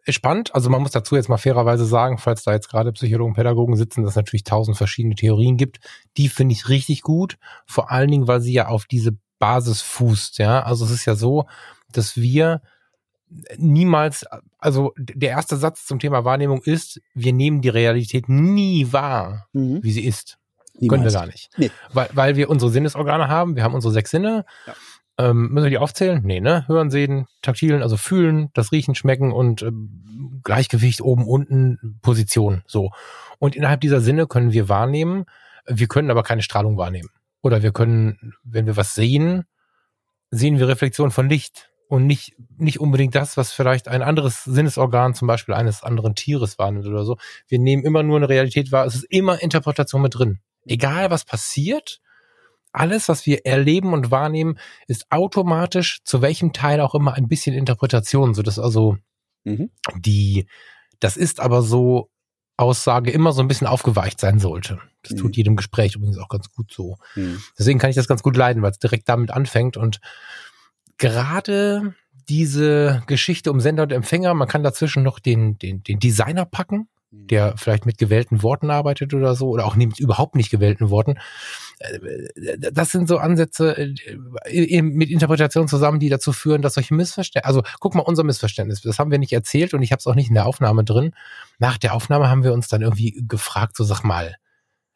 [0.08, 0.54] spannend.
[0.54, 4.02] Also man muss dazu jetzt mal fairerweise sagen, falls da jetzt gerade Psychologen, Pädagogen sitzen,
[4.02, 5.80] dass es natürlich tausend verschiedene Theorien gibt.
[6.16, 7.38] Die finde ich richtig gut.
[7.66, 10.38] Vor allen Dingen, weil sie ja auf diese Basis fußt.
[10.38, 11.46] Ja, also es ist ja so,
[11.90, 12.62] dass wir
[13.56, 14.24] niemals,
[14.58, 19.82] also der erste Satz zum Thema Wahrnehmung ist, wir nehmen die Realität nie wahr, mhm.
[19.82, 20.38] wie sie ist.
[20.74, 20.88] Niemals.
[20.88, 21.50] Können wir gar nicht.
[21.56, 21.70] Nee.
[21.92, 24.44] Weil, weil wir unsere Sinnesorgane haben, wir haben unsere sechs Sinne.
[24.66, 24.74] Ja.
[25.18, 26.22] Ähm, müssen wir die aufzählen?
[26.24, 26.66] Nee, ne?
[26.68, 32.62] Hören, sehen, taktilen, also fühlen, das Riechen, Schmecken und ähm, Gleichgewicht oben, unten, Position.
[32.66, 32.90] So.
[33.38, 35.26] Und innerhalb dieser Sinne können wir wahrnehmen,
[35.66, 37.10] wir können aber keine Strahlung wahrnehmen.
[37.42, 39.44] Oder wir können, wenn wir was sehen,
[40.30, 45.12] sehen wir Reflexion von Licht und nicht, nicht unbedingt das, was vielleicht ein anderes Sinnesorgan,
[45.12, 47.18] zum Beispiel eines anderen Tieres wahrnimmt oder so.
[47.48, 48.86] Wir nehmen immer nur eine Realität wahr.
[48.86, 50.38] Es ist immer Interpretation mit drin.
[50.64, 52.00] Egal was passiert,
[52.72, 57.54] alles, was wir erleben und wahrnehmen, ist automatisch zu welchem Teil auch immer ein bisschen
[57.54, 58.96] Interpretation, so dass also
[59.44, 59.68] mhm.
[59.94, 60.46] die,
[60.98, 62.08] das ist aber so
[62.56, 64.80] Aussage immer so ein bisschen aufgeweicht sein sollte.
[65.02, 65.16] Das mhm.
[65.18, 66.96] tut jedem Gespräch übrigens auch ganz gut so.
[67.16, 67.42] Mhm.
[67.58, 70.00] Deswegen kann ich das ganz gut leiden, weil es direkt damit anfängt und
[71.02, 71.94] gerade
[72.28, 76.88] diese Geschichte um Sender und Empfänger, man kann dazwischen noch den, den, den Designer packen,
[77.10, 81.18] der vielleicht mit gewählten Worten arbeitet oder so, oder auch mit überhaupt nicht gewählten Worten.
[81.80, 83.92] Äh, das sind so Ansätze
[84.46, 88.80] äh, mit Interpretation zusammen, die dazu führen, dass solche Missverständnisse, also guck mal, unser Missverständnis,
[88.82, 91.16] das haben wir nicht erzählt und ich habe es auch nicht in der Aufnahme drin.
[91.58, 94.36] Nach der Aufnahme haben wir uns dann irgendwie gefragt, so sag mal,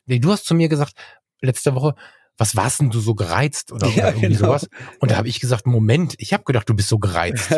[0.07, 0.93] du hast zu mir gesagt,
[1.41, 1.97] letzte Woche,
[2.39, 4.49] was warst denn du so gereizt oder, ja, irgendwie genau.
[4.49, 4.69] sowas?
[5.01, 7.51] Und da habe ich gesagt, Moment, ich habe gedacht, du bist so gereizt.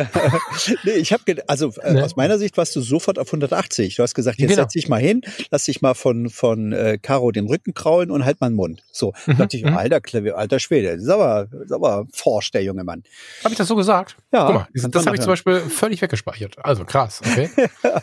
[0.85, 2.05] nee, ich habe also äh, ne?
[2.05, 3.97] aus meiner Sicht warst du sofort auf 180.
[3.97, 4.63] Du hast gesagt, jetzt genau.
[4.63, 8.25] setz dich mal hin, lass dich mal von von äh, Caro den Rücken kraulen und
[8.25, 8.83] halt mal den Mund.
[8.93, 9.77] So, mhm, dachte ich, mhm.
[9.77, 10.01] alter
[10.37, 13.03] alter Schwede, das ist aber, das ist aber forsch der junge Mann.
[13.45, 14.17] Habe ich das so gesagt?
[14.33, 14.47] Ja.
[14.47, 16.57] Guck mal, das, das habe ich zum Beispiel völlig weggespeichert.
[16.65, 17.51] Also krass, okay.
[17.83, 18.03] krass.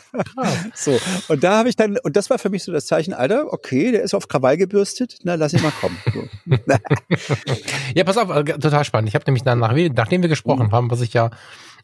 [0.73, 3.51] So, und da habe ich dann und das war für mich so das Zeichen, Alter,
[3.53, 5.97] okay, der ist auf Krawall gebürstet, na lass ihn mal kommen.
[6.13, 6.57] So.
[7.95, 9.09] ja, pass auf, äh, total spannend.
[9.09, 10.71] Ich habe nämlich dann, nach, nachdem wir gesprochen mhm.
[10.71, 11.29] haben, was ich ja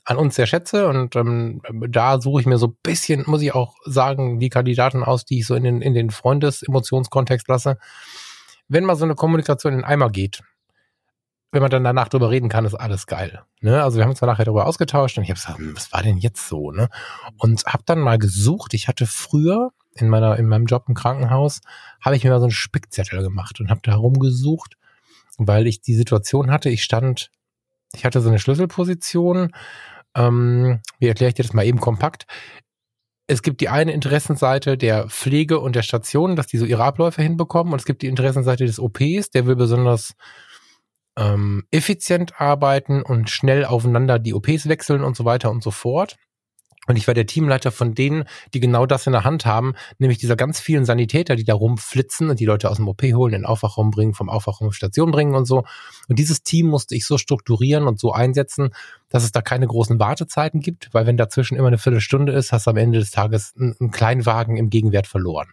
[0.04, 3.54] an uns sehr schätze und ähm, da suche ich mir so ein bisschen, muss ich
[3.54, 7.78] auch sagen, die Kandidaten aus, die ich so in den, in den Freundes-Emotionskontext lasse.
[8.68, 10.42] Wenn mal so eine Kommunikation in den Eimer geht,
[11.52, 13.44] wenn man dann danach drüber reden kann, ist alles geil.
[13.60, 13.84] Ne?
[13.84, 16.02] Also wir haben uns dann nachher darüber ausgetauscht und ich habe gesagt, hm, was war
[16.02, 16.72] denn jetzt so?
[16.72, 16.90] Ne?
[17.38, 18.74] Und habe dann mal gesucht.
[18.74, 21.62] Ich hatte früher in meiner in meinem Job im Krankenhaus
[22.00, 24.78] habe ich mir mal so einen Spickzettel gemacht und habe da rumgesucht,
[25.38, 26.70] weil ich die Situation hatte.
[26.70, 27.30] Ich stand,
[27.94, 29.54] ich hatte so eine Schlüsselposition.
[30.16, 32.26] Ähm, wie erkläre ich dir das mal eben kompakt?
[33.28, 37.22] Es gibt die eine Interessenseite der Pflege und der Station, dass die so ihre Abläufe
[37.22, 40.16] hinbekommen, und es gibt die Interessenseite des OPs, der will besonders
[41.18, 46.18] ähm, effizient arbeiten und schnell aufeinander die OPs wechseln und so weiter und so fort.
[46.92, 50.18] Und ich war der Teamleiter von denen, die genau das in der Hand haben, nämlich
[50.18, 53.44] dieser ganz vielen Sanitäter, die da rumflitzen und die Leute aus dem OP holen, in
[53.44, 55.64] den Aufwachraum bringen, vom Aufwachraum auf Station bringen und so.
[56.10, 58.72] Und dieses Team musste ich so strukturieren und so einsetzen,
[59.08, 62.68] dass es da keine großen Wartezeiten gibt, weil wenn dazwischen immer eine Viertelstunde ist, hast
[62.68, 65.48] du am Ende des Tages einen, einen Kleinwagen im Gegenwert verloren.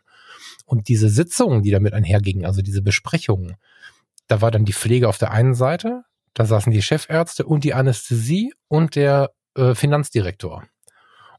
[0.67, 3.55] Und diese Sitzungen, die damit einhergingen, also diese Besprechungen,
[4.27, 6.03] da war dann die Pflege auf der einen Seite,
[6.35, 10.65] da saßen die Chefärzte und die Anästhesie und der äh, Finanzdirektor.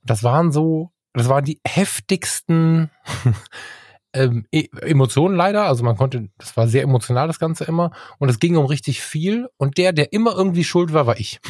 [0.03, 2.89] Das waren so, das waren die heftigsten
[4.13, 5.65] ähm, e Emotionen leider.
[5.65, 7.91] Also man konnte, das war sehr emotional das Ganze immer.
[8.17, 9.47] Und es ging um richtig viel.
[9.57, 11.39] Und der, der immer irgendwie schuld war, war ich.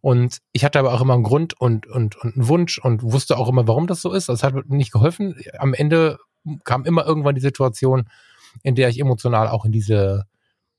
[0.00, 3.38] Und ich hatte aber auch immer einen Grund und, und, und einen Wunsch und wusste
[3.38, 4.28] auch immer, warum das so ist.
[4.28, 5.40] Das hat nicht geholfen.
[5.58, 6.18] Am Ende
[6.64, 8.08] kam immer irgendwann die Situation,
[8.64, 10.24] in der ich emotional auch in diese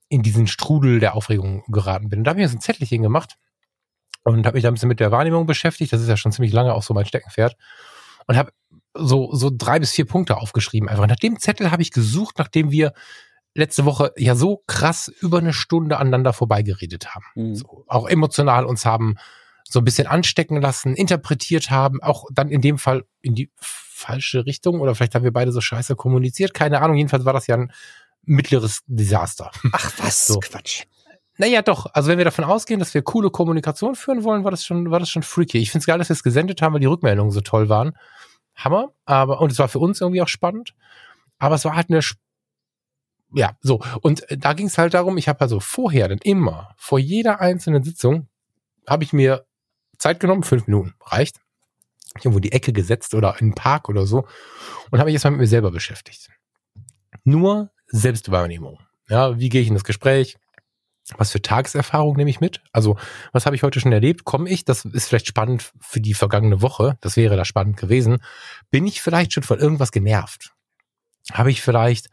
[0.10, 2.20] in diesen Strudel der Aufregung geraten bin.
[2.20, 3.38] Und da habe ich jetzt ein Zettelchen gemacht
[4.24, 5.94] und habe mich da ein bisschen mit der Wahrnehmung beschäftigt.
[5.94, 7.56] Das ist ja schon ziemlich lange auch so mein Steckenpferd.
[8.28, 8.52] Und habe
[8.94, 10.88] so, so drei bis vier Punkte aufgeschrieben.
[10.88, 12.94] Einfach nach dem Zettel habe ich gesucht, nachdem wir
[13.54, 17.26] letzte Woche ja so krass über eine Stunde aneinander vorbeigeredet haben.
[17.36, 17.56] Mhm.
[17.56, 19.16] So, auch emotional uns haben
[19.68, 24.46] so ein bisschen anstecken lassen, interpretiert haben, auch dann in dem Fall in die falsche
[24.46, 26.98] Richtung oder vielleicht haben wir beide so scheiße kommuniziert, keine Ahnung.
[26.98, 27.72] Jedenfalls war das ja ein
[28.24, 29.52] mittleres Desaster.
[29.72, 30.40] Ach was, so.
[30.40, 30.84] Quatsch.
[31.38, 31.88] Naja, doch.
[31.94, 35.00] Also wenn wir davon ausgehen, dass wir coole Kommunikation führen wollen, war das schon, war
[35.00, 35.58] das schon freaky.
[35.58, 37.98] Ich finde es geil, dass wir es gesendet haben, weil die Rückmeldungen so toll waren.
[38.56, 38.94] Hammer.
[39.06, 40.76] Aber, und es war für uns irgendwie auch spannend.
[41.40, 42.02] Aber es war halt eine,
[43.34, 43.82] ja, so.
[44.02, 47.42] Und äh, da ging es halt darum, ich habe also vorher dann immer, vor jeder
[47.42, 48.28] einzelnen Sitzung,
[48.88, 49.46] habe ich mir
[49.98, 51.40] Zeit genommen, fünf Minuten, reicht.
[52.18, 54.28] Ich irgendwo die Ecke gesetzt oder in den Park oder so
[54.92, 56.30] und habe mich erstmal mit mir selber beschäftigt.
[57.24, 58.80] Nur Selbstwahrnehmung.
[59.10, 60.38] Ja, wie gehe ich in das Gespräch?
[61.18, 62.62] Was für Tageserfahrung nehme ich mit?
[62.72, 62.98] Also,
[63.34, 64.24] was habe ich heute schon erlebt?
[64.24, 68.20] Komme ich, das ist vielleicht spannend für die vergangene Woche, das wäre da spannend gewesen.
[68.72, 70.54] Bin ich vielleicht schon von irgendwas genervt?
[71.32, 72.10] Habe ich vielleicht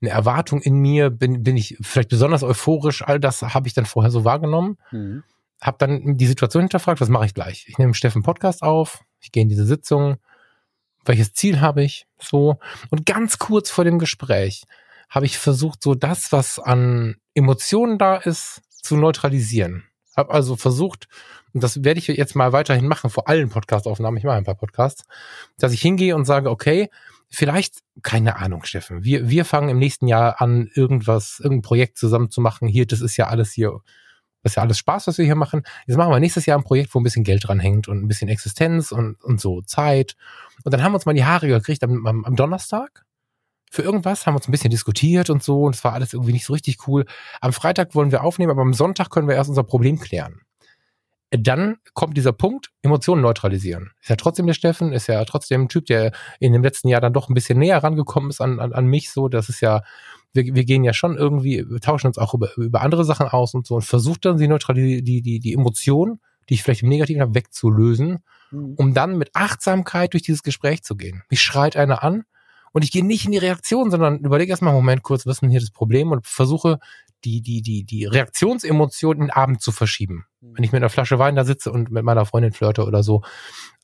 [0.00, 1.10] eine Erwartung in mir?
[1.10, 3.02] Bin, bin ich vielleicht besonders euphorisch?
[3.02, 4.76] All das habe ich dann vorher so wahrgenommen.
[4.90, 5.22] Mhm.
[5.60, 7.66] Habe dann die Situation hinterfragt, was mache ich gleich?
[7.68, 10.16] Ich nehme Steffen Podcast auf, ich gehe in diese Sitzung,
[11.04, 12.06] welches Ziel habe ich?
[12.20, 12.58] So.
[12.90, 14.64] Und ganz kurz vor dem Gespräch
[15.12, 19.84] habe ich versucht, so das, was an Emotionen da ist, zu neutralisieren.
[20.16, 21.06] Habe also versucht,
[21.52, 24.54] und das werde ich jetzt mal weiterhin machen vor allen Podcastaufnahmen, ich mache ein paar
[24.54, 25.04] Podcasts,
[25.58, 26.88] dass ich hingehe und sage, okay,
[27.28, 32.30] vielleicht, keine Ahnung, Steffen, wir, wir fangen im nächsten Jahr an, irgendwas, irgendein Projekt zusammen
[32.30, 32.66] zu machen.
[32.66, 33.80] Hier, das ist ja alles hier,
[34.42, 35.62] das ist ja alles Spaß, was wir hier machen.
[35.86, 38.08] Jetzt machen wir nächstes Jahr ein Projekt, wo ein bisschen Geld dran hängt und ein
[38.08, 40.16] bisschen Existenz und, und so Zeit.
[40.64, 43.04] Und dann haben wir uns mal die Haare gekriegt am, am, am Donnerstag
[43.72, 46.44] für irgendwas, haben uns ein bisschen diskutiert und so und es war alles irgendwie nicht
[46.44, 47.06] so richtig cool.
[47.40, 50.42] Am Freitag wollen wir aufnehmen, aber am Sonntag können wir erst unser Problem klären.
[51.30, 53.92] Dann kommt dieser Punkt, Emotionen neutralisieren.
[54.02, 57.00] Ist ja trotzdem der Steffen, ist ja trotzdem ein Typ, der in dem letzten Jahr
[57.00, 59.80] dann doch ein bisschen näher rangekommen ist an, an, an mich, so, das ist ja,
[60.34, 63.54] wir, wir gehen ja schon irgendwie, wir tauschen uns auch über, über andere Sachen aus
[63.54, 66.90] und so und versucht dann die Neutralität, die, die, die Emotionen, die ich vielleicht im
[66.90, 68.18] Negativen habe, wegzulösen,
[68.50, 68.74] mhm.
[68.76, 71.22] um dann mit Achtsamkeit durch dieses Gespräch zu gehen.
[71.30, 72.24] Mich schreit einer an,
[72.72, 75.50] und ich gehe nicht in die Reaktion, sondern überlege erstmal, Moment, kurz, was ist denn
[75.50, 76.78] hier das Problem und versuche
[77.24, 80.26] die, die, die, die Reaktionsemotion in den Abend zu verschieben.
[80.40, 80.56] Mhm.
[80.56, 83.22] Wenn ich mit einer Flasche Wein da sitze und mit meiner Freundin flirte oder so.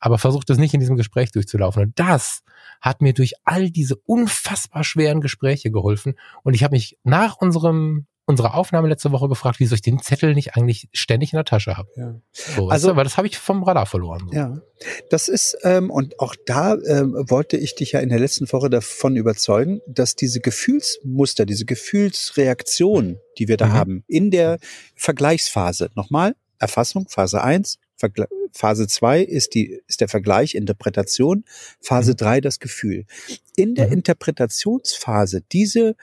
[0.01, 1.83] Aber versuche das nicht in diesem Gespräch durchzulaufen.
[1.83, 2.42] Und das
[2.81, 6.14] hat mir durch all diese unfassbar schweren Gespräche geholfen.
[6.42, 10.35] Und ich habe mich nach unserem unsere Aufnahme letzte Woche gefragt, wieso ich den Zettel
[10.35, 11.88] nicht eigentlich ständig in der Tasche habe.
[11.97, 12.21] Ja.
[12.31, 14.29] So, also, weil das habe ich vom Radar verloren.
[14.29, 14.37] So.
[14.37, 14.61] Ja,
[15.09, 18.69] das ist, ähm, und auch da ähm, wollte ich dich ja in der letzten Woche
[18.69, 23.73] davon überzeugen, dass diese Gefühlsmuster, diese Gefühlsreaktionen, die wir da mhm.
[23.73, 24.59] haben, in der
[24.95, 31.45] Vergleichsphase, nochmal, Erfassung, Phase 1, Vergle Phase 2 ist die, ist der Vergleich, Interpretation,
[31.81, 32.43] Phase 3 mhm.
[32.43, 33.07] das Gefühl.
[33.57, 33.95] In der mhm.
[33.95, 35.97] Interpretationsphase, diese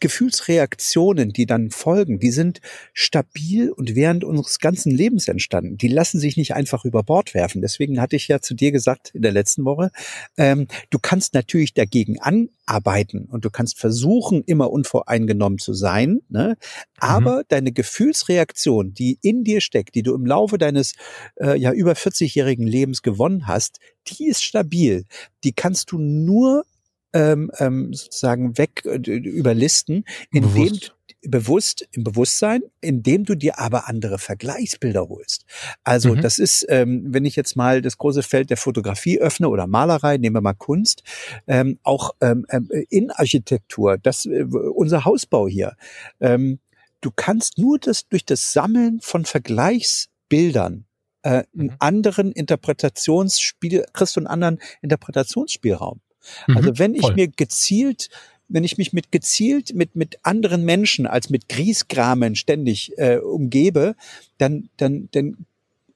[0.00, 2.60] Gefühlsreaktionen, die dann folgen, die sind
[2.92, 5.76] stabil und während unseres ganzen Lebens entstanden.
[5.76, 7.62] Die lassen sich nicht einfach über Bord werfen.
[7.62, 9.90] Deswegen hatte ich ja zu dir gesagt in der letzten Woche,
[10.36, 16.56] ähm, du kannst natürlich dagegen anarbeiten und du kannst versuchen, immer unvoreingenommen zu sein, ne?
[16.98, 17.42] aber mhm.
[17.48, 20.94] deine Gefühlsreaktion, die in dir steckt, die du im Laufe deines
[21.36, 25.04] äh, ja über 40-jährigen Lebens gewonnen hast, die ist stabil.
[25.44, 26.64] Die kannst du nur
[27.12, 30.94] ähm, ähm, sozusagen weg äh, überlisten, indem bewusst.
[31.22, 35.44] bewusst im Bewusstsein, indem du dir aber andere Vergleichsbilder holst.
[35.84, 36.20] Also mhm.
[36.20, 40.18] das ist, ähm, wenn ich jetzt mal das große Feld der Fotografie öffne oder Malerei,
[40.18, 41.02] nehmen wir mal Kunst,
[41.46, 45.76] ähm, auch ähm, ähm in Architektur, das äh, unser Hausbau hier.
[46.20, 46.58] Ähm,
[47.00, 50.84] du kannst nur das durch das Sammeln von Vergleichsbildern
[51.22, 51.76] äh, einen mhm.
[51.78, 56.00] anderen Interpretationsspiel, kriegst du einen anderen Interpretationsspielraum.
[56.46, 57.14] Also mhm, wenn ich voll.
[57.14, 58.08] mir gezielt
[58.48, 63.94] wenn ich mich mit gezielt mit mit anderen Menschen als mit Griesgramen ständig äh, umgebe,
[64.38, 65.46] dann dann dann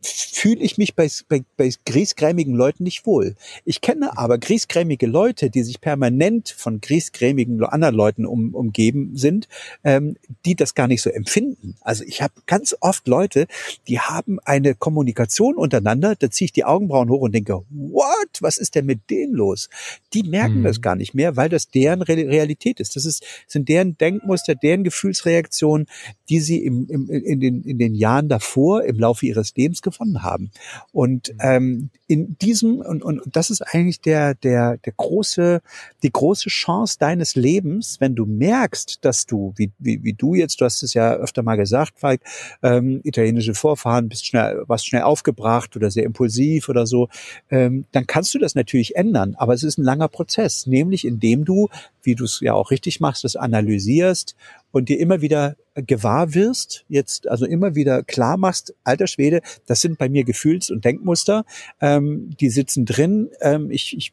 [0.04, 3.36] fühle ich mich bei, bei, bei griesgrämigen Leuten nicht wohl.
[3.64, 9.48] Ich kenne aber griesgrämige Leute, die sich permanent von griesgrämigen anderen Leuten um, umgeben sind,
[9.84, 11.76] ähm, die das gar nicht so empfinden.
[11.80, 13.46] Also ich habe ganz oft Leute,
[13.86, 18.58] die haben eine Kommunikation untereinander, da ziehe ich die Augenbrauen hoch und denke, what, was
[18.58, 19.68] ist denn mit denen los?
[20.12, 20.64] Die merken hm.
[20.64, 22.96] das gar nicht mehr, weil das deren Realität ist.
[22.96, 25.86] Das ist, sind deren Denkmuster, deren Gefühlsreaktionen,
[26.28, 30.22] die sie im, im, in, den, in den Jahren davor, im Laufe ihres Lebens gefunden
[30.22, 30.50] haben.
[30.92, 31.38] Und mhm.
[31.40, 35.62] ähm, in diesem, und, und das ist eigentlich der, der, der große,
[36.02, 40.60] die große Chance deines Lebens, wenn du merkst, dass du, wie, wie, wie du jetzt,
[40.60, 42.20] du hast es ja öfter mal gesagt, Falk,
[42.62, 47.08] ähm, italienische Vorfahren, bist schnell, warst schnell aufgebracht oder sehr impulsiv oder so,
[47.50, 49.34] ähm, dann kannst du das natürlich ändern.
[49.36, 51.68] Aber es ist ein langer Prozess, nämlich indem du,
[52.02, 54.34] wie du es ja auch richtig machst, das analysierst
[54.72, 59.80] und dir immer wieder gewahr wirst, jetzt also immer wieder klar machst, alter Schwede, das
[59.80, 61.44] sind bei mir Gefühls- und Denkmuster,
[61.80, 64.12] ähm, die sitzen drin, ähm, ich, ich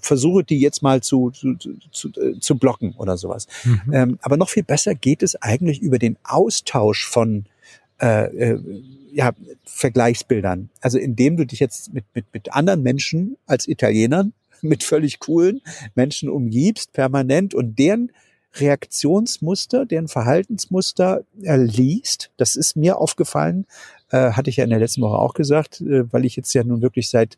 [0.00, 1.56] versuche die jetzt mal zu, zu,
[1.90, 3.46] zu, äh, zu blocken oder sowas.
[3.64, 3.92] Mhm.
[3.92, 7.46] Ähm, aber noch viel besser geht es eigentlich über den Austausch von
[8.00, 8.60] äh, äh,
[9.12, 9.32] ja,
[9.64, 10.70] Vergleichsbildern.
[10.80, 15.60] Also indem du dich jetzt mit, mit, mit anderen Menschen als Italienern, mit völlig coolen
[15.94, 18.12] Menschen umgibst, permanent und deren
[18.54, 22.30] Reaktionsmuster, deren Verhaltensmuster er liest.
[22.36, 23.66] Das ist mir aufgefallen
[24.10, 26.64] äh, hatte ich ja in der letzten Woche auch gesagt, äh, weil ich jetzt ja
[26.64, 27.36] nun wirklich seit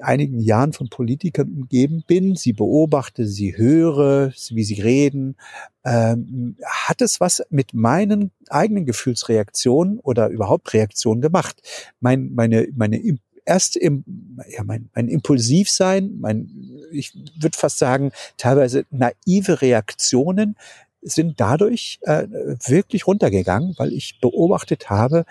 [0.00, 5.36] einigen Jahren von Politikern umgeben bin, sie beobachte, sie höre, wie sie reden,
[5.84, 11.62] ähm, hat es was mit meinen eigenen Gefühlsreaktionen oder überhaupt Reaktionen gemacht.
[12.00, 13.00] Mein, meine, meine
[13.44, 16.50] erste, ja, mein, mein Impulsivsein, mein,
[16.94, 20.56] ich würde fast sagen, teilweise naive Reaktionen
[21.02, 22.26] sind dadurch äh,
[22.66, 25.26] wirklich runtergegangen, weil ich beobachtet habe,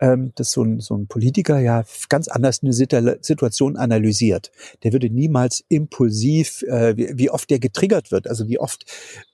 [0.00, 4.52] ähm, dass so ein, so ein Politiker ja ganz anders eine Situation analysiert.
[4.82, 8.84] Der würde niemals impulsiv, äh, wie, wie oft der getriggert wird, also wie oft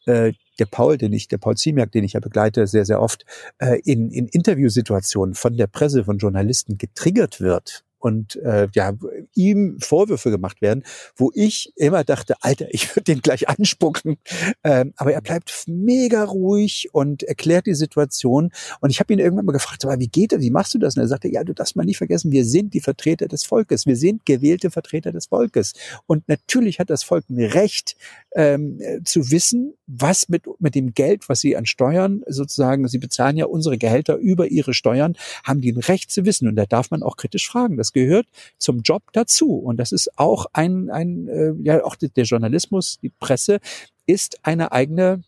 [0.07, 3.25] äh, der Paul, den ich, der Paul Ziemiak, den ich ja begleite, sehr, sehr oft,
[3.59, 8.93] äh, in, in Interviewsituationen von der Presse, von Journalisten getriggert wird und äh, ja,
[9.35, 10.85] ihm Vorwürfe gemacht werden,
[11.17, 14.17] wo ich immer dachte, Alter, ich würde den gleich anspucken.
[14.65, 18.51] Ähm, aber er bleibt mega ruhig und erklärt die Situation.
[18.81, 20.41] Und ich habe ihn irgendwann mal gefragt, aber wie geht das?
[20.41, 20.97] Wie machst du das?
[20.97, 23.87] Und er sagte, ja, du darfst mal nicht vergessen, wir sind die Vertreter des Volkes.
[23.87, 25.75] Wir sind gewählte Vertreter des Volkes.
[26.07, 27.97] Und natürlich hat das Volk ein Recht
[28.35, 33.37] ähm, zu wissen, was mit, mit dem Geld, was sie an Steuern sozusagen, sie bezahlen
[33.37, 36.49] ja unsere Gehälter über ihre Steuern, haben die ein Recht zu wissen.
[36.49, 37.77] Und da darf man auch kritisch fragen.
[37.77, 38.27] Das gehört
[38.59, 39.57] zum Job dazu.
[39.57, 43.61] Und das ist auch ein, ein äh, ja, auch der Journalismus, die Presse
[44.07, 45.23] ist eine eigene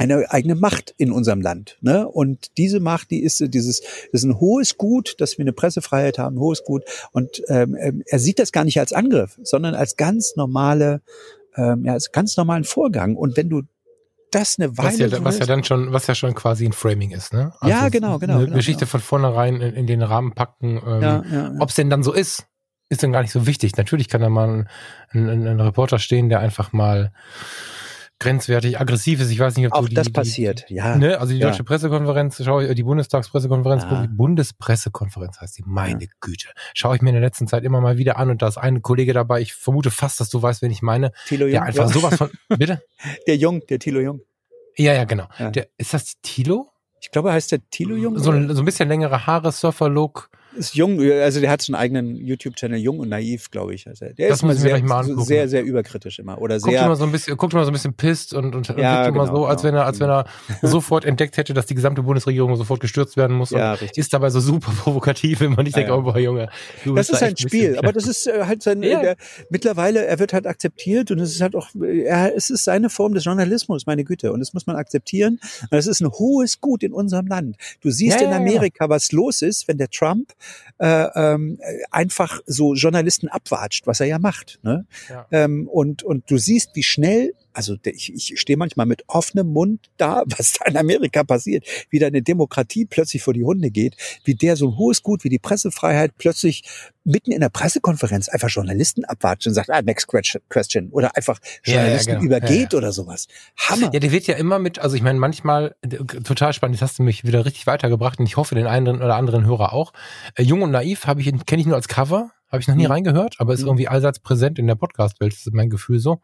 [0.00, 1.76] eine eigene Macht in unserem Land.
[1.82, 2.08] Ne?
[2.08, 6.18] Und diese Macht, die ist dieses, das ist ein hohes Gut, dass wir eine Pressefreiheit
[6.18, 6.84] haben, ein hohes Gut.
[7.12, 11.02] Und ähm, ähm er sieht das gar nicht als Angriff, sondern als ganz normale,
[11.54, 13.14] ähm, ja, als ganz normalen Vorgang.
[13.14, 13.62] Und wenn du
[14.30, 15.10] das eine Weile.
[15.10, 17.52] Was ja, was ja dann schon, was ja schon quasi ein Framing ist, ne?
[17.60, 18.34] Also ja, genau, genau.
[18.34, 18.90] Eine genau, Geschichte genau.
[18.90, 20.80] von vornherein in, in, den Rahmen packen.
[20.84, 21.52] Ähm, ja, ja, ja.
[21.58, 22.46] Ob es denn dann so ist,
[22.88, 23.76] ist dann gar nicht so wichtig.
[23.76, 24.66] Natürlich kann da mal
[25.10, 27.12] ein, ein, ein Reporter stehen, der einfach mal
[28.20, 29.30] grenzwertig aggressiv ist.
[29.30, 30.66] Ich weiß nicht, ob auch die, das passiert.
[30.68, 30.96] Ja.
[30.96, 31.18] Ne?
[31.18, 34.06] Also die deutsche Pressekonferenz, schaue ich, die Bundestagspressekonferenz, ja.
[34.10, 35.64] Bundespressekonferenz heißt die.
[35.66, 36.10] Meine ja.
[36.20, 38.58] Güte, schaue ich mir in der letzten Zeit immer mal wieder an und da ist
[38.58, 39.40] ein Kollege dabei.
[39.40, 41.12] Ich vermute fast, dass du weißt, wen ich meine.
[41.26, 41.52] Thilo Jung.
[41.52, 42.30] Der einfach sowas von.
[42.48, 42.82] Bitte.
[43.26, 44.20] Der Jung, der Thilo Jung.
[44.76, 45.26] Ja, ja, genau.
[45.38, 46.68] Der, ist das Thilo?
[47.00, 48.18] Ich glaube, heißt der Thilo Jung.
[48.18, 52.16] So, so ein bisschen längere Haare, Surfer-Look ist jung, also der hat so einen eigenen
[52.16, 53.86] YouTube-Channel, jung und naiv, glaube ich.
[53.86, 56.40] Also der das ist immer sehr, mal sehr, sehr überkritisch immer.
[56.40, 56.84] Oder guckt sehr.
[56.84, 59.26] Immer so ein bisschen, guckt immer so ein bisschen pisst und, und ja, genau, immer
[59.26, 59.74] so, als genau.
[59.74, 60.24] wenn er, als wenn er
[60.62, 63.50] sofort entdeckt hätte, dass die gesamte Bundesregierung sofort gestürzt werden muss.
[63.50, 66.48] Ja, und ist dabei so super provokativ, wenn man nicht ja, denkt, oh, boah, Junge.
[66.94, 69.00] Das ist da ein Spiel, aber das ist äh, halt sein, ja.
[69.00, 69.16] der,
[69.50, 73.14] mittlerweile, er wird halt akzeptiert und es ist halt auch, er, es ist seine Form
[73.14, 74.32] des Journalismus, meine Güte.
[74.32, 75.40] Und das muss man akzeptieren.
[75.70, 77.56] Und es ist ein hohes Gut in unserem Land.
[77.80, 80.32] Du siehst in Amerika, was los ist, wenn der Trump,
[80.78, 81.58] äh, ähm,
[81.90, 84.58] einfach so Journalisten abwatscht, was er ja macht.
[84.62, 84.86] Ne?
[85.08, 85.26] Ja.
[85.30, 89.90] Ähm, und, und du siehst, wie schnell, also ich, ich stehe manchmal mit offenem Mund
[89.96, 93.96] da, was da in Amerika passiert, wie da eine Demokratie plötzlich vor die Hunde geht,
[94.24, 96.64] wie der so ein hohes Gut wie die Pressefreiheit plötzlich
[97.04, 100.08] mitten in der Pressekonferenz einfach Journalisten abwatscht und sagt, ah, next
[100.48, 102.36] question oder einfach Journalisten ja, ja, genau.
[102.36, 103.26] übergeht ja, oder sowas.
[103.56, 103.90] Hammer.
[103.92, 105.74] Ja, der wird ja immer mit, also ich meine, manchmal,
[106.24, 109.16] total spannend, jetzt hast du mich wieder richtig weitergebracht und ich hoffe den einen oder
[109.16, 109.92] anderen Hörer auch.
[110.34, 112.84] Äh, Jung und Naiv habe ich, kenne ich nur als Cover, habe ich noch nie
[112.84, 112.92] mhm.
[112.92, 113.68] reingehört, aber ist mhm.
[113.68, 116.20] irgendwie allseits präsent in der Podcast-Welt, das ist mein Gefühl so.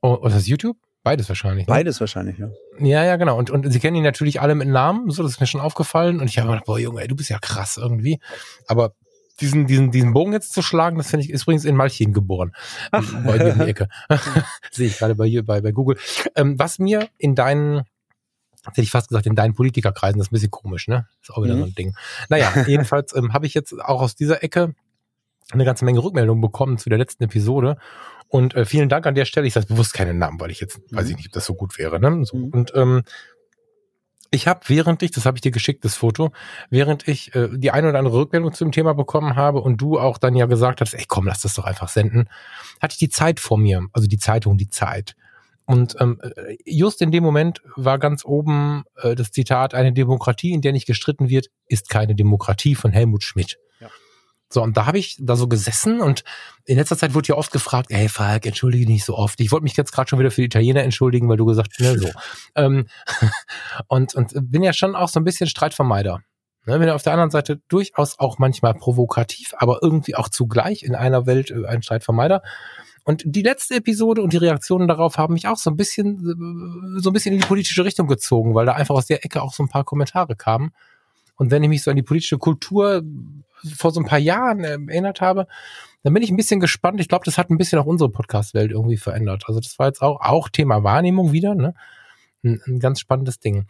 [0.00, 0.76] Oh, ist das YouTube?
[1.02, 1.66] Beides wahrscheinlich.
[1.66, 1.72] Ne?
[1.72, 2.50] Beides wahrscheinlich, ja.
[2.78, 3.38] Ja, ja, genau.
[3.38, 6.20] Und, und sie kennen ihn natürlich alle mit Namen, so, das ist mir schon aufgefallen.
[6.20, 8.20] Und ich habe gedacht, boah, Junge, ey, du bist ja krass irgendwie.
[8.66, 8.92] Aber
[9.40, 12.52] diesen, diesen, diesen Bogen jetzt zu schlagen, das finde ich, ist übrigens in Malchin geboren.
[12.90, 13.04] Ach.
[13.24, 13.88] Bei dir in die Ecke.
[14.70, 15.96] Sehe ich gerade bei, bei, bei Google.
[16.34, 17.84] Ähm, was mir in deinen,
[18.66, 21.06] hätte ich fast gesagt, in deinen Politikerkreisen, das ist ein bisschen komisch, ne?
[21.22, 21.60] ist auch wieder mhm.
[21.60, 21.94] so ein Ding.
[22.28, 24.74] Naja, jedenfalls ähm, habe ich jetzt auch aus dieser Ecke
[25.52, 27.78] eine ganze Menge Rückmeldungen bekommen zu der letzten Episode.
[28.28, 29.46] Und äh, vielen Dank an der Stelle.
[29.46, 30.96] Ich sage bewusst keinen Namen, weil ich jetzt mhm.
[30.96, 31.98] weiß ich nicht, ob das so gut wäre.
[31.98, 32.24] Ne?
[32.24, 32.50] So, mhm.
[32.50, 33.02] Und ähm,
[34.30, 36.32] ich habe, während ich, das habe ich dir geschickt, das Foto,
[36.68, 40.18] während ich äh, die eine oder andere Rückmeldung zum Thema bekommen habe und du auch
[40.18, 42.28] dann ja gesagt hast, ey komm, lass das doch einfach senden,
[42.80, 45.16] hatte ich die Zeit vor mir, also die Zeitung, die Zeit.
[45.64, 46.20] Und ähm,
[46.64, 50.86] just in dem Moment war ganz oben äh, das Zitat, eine Demokratie, in der nicht
[50.86, 53.58] gestritten wird, ist keine Demokratie von Helmut Schmidt.
[54.50, 56.24] So, und da habe ich da so gesessen und
[56.64, 59.38] in letzter Zeit wurde ja oft gefragt, hey Falk, entschuldige dich nicht so oft.
[59.40, 61.80] Ich wollte mich jetzt gerade schon wieder für die Italiener entschuldigen, weil du gesagt hast,
[61.80, 62.08] ne, so.
[62.54, 62.86] ähm,
[63.88, 66.22] und, und bin ja schon auch so ein bisschen Streitvermeider.
[66.64, 70.94] Ne, bin auf der anderen Seite durchaus auch manchmal provokativ, aber irgendwie auch zugleich in
[70.94, 72.42] einer Welt äh, ein Streitvermeider.
[73.04, 77.00] Und die letzte Episode und die Reaktionen darauf haben mich auch so ein bisschen, äh,
[77.00, 79.52] so ein bisschen in die politische Richtung gezogen, weil da einfach aus der Ecke auch
[79.52, 80.72] so ein paar Kommentare kamen.
[81.36, 83.02] Und wenn ich mich so an die politische Kultur
[83.76, 85.46] vor so ein paar Jahren äh, erinnert habe,
[86.02, 87.00] dann bin ich ein bisschen gespannt.
[87.00, 89.44] Ich glaube, das hat ein bisschen auch unsere Podcast-Welt irgendwie verändert.
[89.46, 91.74] Also das war jetzt auch, auch Thema Wahrnehmung wieder, ne?
[92.44, 93.66] Ein, ein ganz spannendes Ding.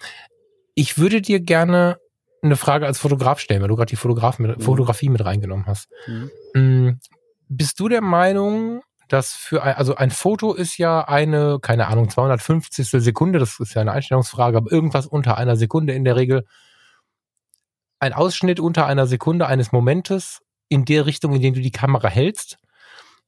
[0.75, 1.99] Ich würde dir gerne
[2.43, 4.63] eine Frage als Fotograf stellen, weil du gerade die Fotograf mit, mhm.
[4.63, 5.89] Fotografie mit reingenommen hast.
[6.07, 6.31] Mhm.
[6.55, 7.01] Mm,
[7.49, 12.11] bist du der Meinung, dass für ein, also ein Foto ist ja eine, keine Ahnung,
[12.11, 12.89] 250.
[12.89, 16.45] Sekunde, das ist ja eine Einstellungsfrage, aber irgendwas unter einer Sekunde in der Regel.
[18.01, 22.09] Ein Ausschnitt unter einer Sekunde eines Momentes in der Richtung, in der du die Kamera
[22.09, 22.59] hältst.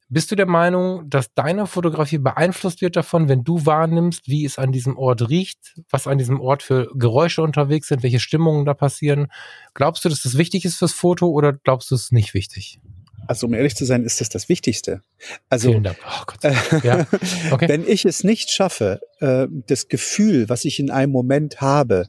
[0.08, 4.58] Bist du der Meinung, dass deine Fotografie beeinflusst wird davon, wenn du wahrnimmst, wie es
[4.58, 8.74] an diesem Ort riecht, was an diesem Ort für Geräusche unterwegs sind, welche Stimmungen da
[8.74, 9.28] passieren?
[9.74, 12.80] Glaubst du, dass das wichtig ist fürs Foto oder glaubst du es nicht wichtig?
[13.26, 15.02] Also um ehrlich zu sein, ist das das Wichtigste.
[15.48, 15.74] Also.
[15.74, 16.84] Oh Gott.
[16.84, 17.06] Ja.
[17.50, 17.68] Okay.
[17.68, 22.06] wenn ich es nicht schaffe, äh, das Gefühl, was ich in einem Moment habe,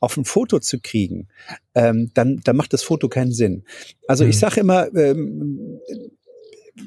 [0.00, 1.28] auf ein Foto zu kriegen,
[1.74, 3.64] ähm, dann, dann macht das Foto keinen Sinn.
[4.06, 4.40] Also ich hm.
[4.40, 5.80] sage immer, ähm,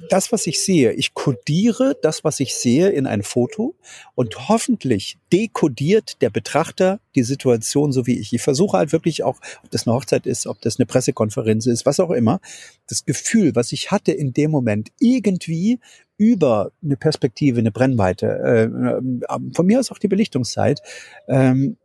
[0.09, 3.75] das, was ich sehe, ich kodiere das, was ich sehe, in ein Foto
[4.15, 8.33] und hoffentlich dekodiert der Betrachter die Situation so wie ich.
[8.33, 11.85] Ich versuche halt wirklich auch, ob das eine Hochzeit ist, ob das eine Pressekonferenz ist,
[11.85, 12.39] was auch immer,
[12.87, 15.79] das Gefühl, was ich hatte in dem Moment, irgendwie
[16.17, 20.81] über eine Perspektive, eine Brennweite, äh, äh von mir aus auch die Belichtungszeit,
[21.27, 21.77] ähm,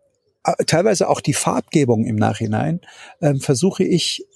[0.67, 2.81] teilweise auch die Farbgebung im Nachhinein,
[3.21, 4.27] äh, versuche ich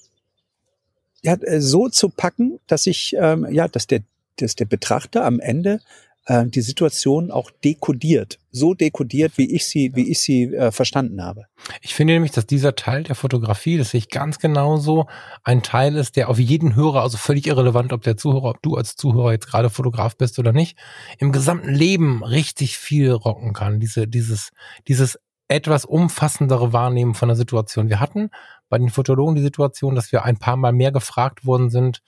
[1.23, 4.01] ja, äh, so zu packen, dass ich, ähm, ja, dass der,
[4.37, 5.79] dass der Betrachter am Ende
[6.27, 11.23] äh, die Situation auch dekodiert, so dekodiert, wie ich sie, wie ich sie äh, verstanden
[11.23, 11.45] habe.
[11.81, 15.07] Ich finde nämlich, dass dieser Teil der Fotografie, das sehe ich ganz genauso,
[15.43, 18.75] ein Teil ist, der auf jeden Hörer, also völlig irrelevant, ob der Zuhörer, ob du
[18.75, 20.77] als Zuhörer jetzt gerade Fotograf bist oder nicht,
[21.17, 23.79] im gesamten Leben richtig viel rocken kann.
[23.79, 24.51] Diese, dieses,
[24.87, 27.89] dieses etwas umfassendere Wahrnehmen von der Situation.
[27.89, 28.31] Wir hatten
[28.69, 32.01] bei den Fotologen die Situation, dass wir ein paar Mal mehr gefragt worden sind,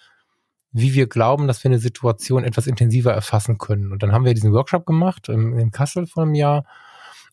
[0.72, 3.92] wie wir glauben, dass wir eine Situation etwas intensiver erfassen können.
[3.92, 6.66] Und dann haben wir diesen Workshop gemacht in, in Kassel vor einem Jahr.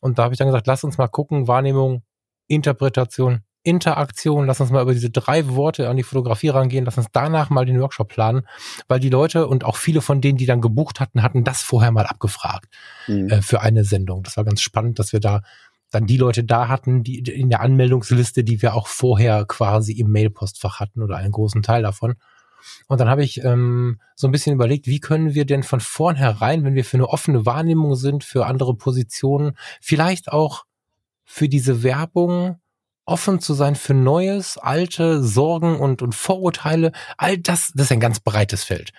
[0.00, 2.02] Und da habe ich dann gesagt, lass uns mal gucken, Wahrnehmung,
[2.48, 7.08] Interpretation, Interaktion, lass uns mal über diese drei Worte an die Fotografie rangehen, lass uns
[7.12, 8.46] danach mal den Workshop planen,
[8.86, 11.90] weil die Leute und auch viele von denen, die dann gebucht hatten, hatten das vorher
[11.90, 12.66] mal abgefragt
[13.08, 13.28] mhm.
[13.28, 14.22] äh, für eine Sendung.
[14.22, 15.42] Das war ganz spannend, dass wir da
[15.90, 20.10] dann die Leute da hatten, die in der Anmeldungsliste, die wir auch vorher quasi im
[20.10, 22.14] Mailpostfach hatten oder einen großen Teil davon.
[22.88, 26.64] Und dann habe ich ähm, so ein bisschen überlegt, wie können wir denn von vornherein,
[26.64, 30.64] wenn wir für eine offene Wahrnehmung sind, für andere Positionen, vielleicht auch
[31.24, 32.60] für diese Werbung
[33.04, 38.00] offen zu sein für Neues, alte Sorgen und, und Vorurteile, all das, das ist ein
[38.00, 38.92] ganz breites Feld.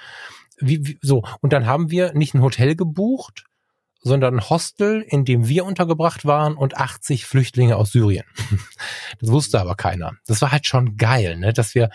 [0.59, 3.45] Wie, wie, so, und dann haben wir nicht ein Hotel gebucht,
[4.07, 8.25] sondern ein Hostel, in dem wir untergebracht waren und 80 Flüchtlinge aus Syrien.
[9.19, 10.11] Das wusste aber keiner.
[10.27, 11.89] Das war halt schon geil, ne, dass wir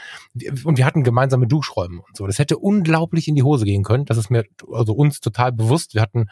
[0.64, 2.26] und wir hatten gemeinsame Duschräume und so.
[2.26, 4.06] Das hätte unglaublich in die Hose gehen können.
[4.06, 5.94] Das ist mir also uns total bewusst.
[5.94, 6.26] Wir hatten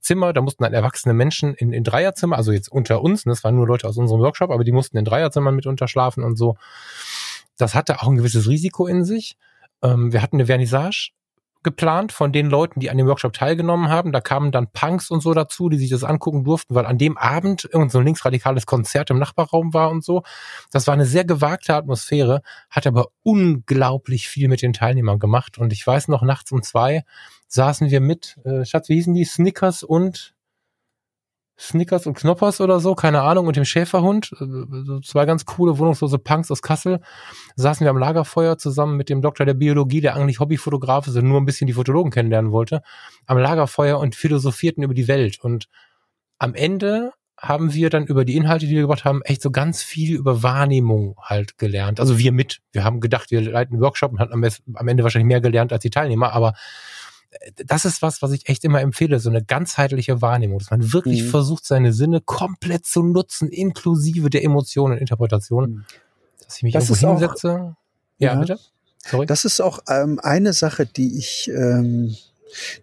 [0.00, 3.42] Zimmer, da mussten dann erwachsene Menschen in, in Dreierzimmer, also jetzt unter uns, ne, das
[3.42, 6.56] waren nur Leute aus unserem Workshop, aber die mussten in Dreierzimmern mit unterschlafen und so.
[7.56, 9.36] Das hatte auch ein gewisses Risiko in sich.
[9.82, 11.10] Ähm, wir hatten eine Vernissage
[11.66, 14.12] geplant von den Leuten, die an dem Workshop teilgenommen haben.
[14.12, 17.18] Da kamen dann Punks und so dazu, die sich das angucken durften, weil an dem
[17.18, 20.22] Abend irgendein so ein linksradikales Konzert im Nachbarraum war und so.
[20.70, 25.58] Das war eine sehr gewagte Atmosphäre, hat aber unglaublich viel mit den Teilnehmern gemacht.
[25.58, 27.02] Und ich weiß noch, nachts um zwei
[27.48, 29.24] saßen wir mit, äh, Schatz, wie hießen die?
[29.24, 30.35] Snickers und
[31.58, 34.44] Snickers und Knoppers oder so, keine Ahnung, und dem Schäferhund, äh,
[34.84, 37.00] so zwei ganz coole wohnungslose Punks aus Kassel,
[37.56, 41.28] saßen wir am Lagerfeuer zusammen mit dem Doktor der Biologie, der eigentlich Hobbyfotograf ist und
[41.28, 42.82] nur ein bisschen die Fotologen kennenlernen wollte,
[43.26, 45.38] am Lagerfeuer und philosophierten über die Welt.
[45.40, 45.68] Und
[46.38, 49.82] am Ende haben wir dann über die Inhalte, die wir gebracht haben, echt so ganz
[49.82, 52.00] viel über Wahrnehmung halt gelernt.
[52.00, 52.60] Also wir mit.
[52.72, 55.82] Wir haben gedacht, wir leiten einen Workshop und hatten am Ende wahrscheinlich mehr gelernt als
[55.82, 56.54] die Teilnehmer, aber
[57.66, 61.24] das ist was, was ich echt immer empfehle, so eine ganzheitliche Wahrnehmung, dass man wirklich
[61.24, 61.28] mhm.
[61.28, 65.70] versucht, seine Sinne komplett zu nutzen, inklusive der Emotionen und Interpretation.
[65.70, 65.84] Mhm.
[66.44, 67.50] Dass ich mich das irgendwo hinsetze.
[67.50, 67.74] Auch,
[68.18, 68.58] ja, ja, bitte?
[68.98, 69.26] Sorry.
[69.26, 72.16] Das ist auch ähm, eine Sache, die ich, ähm,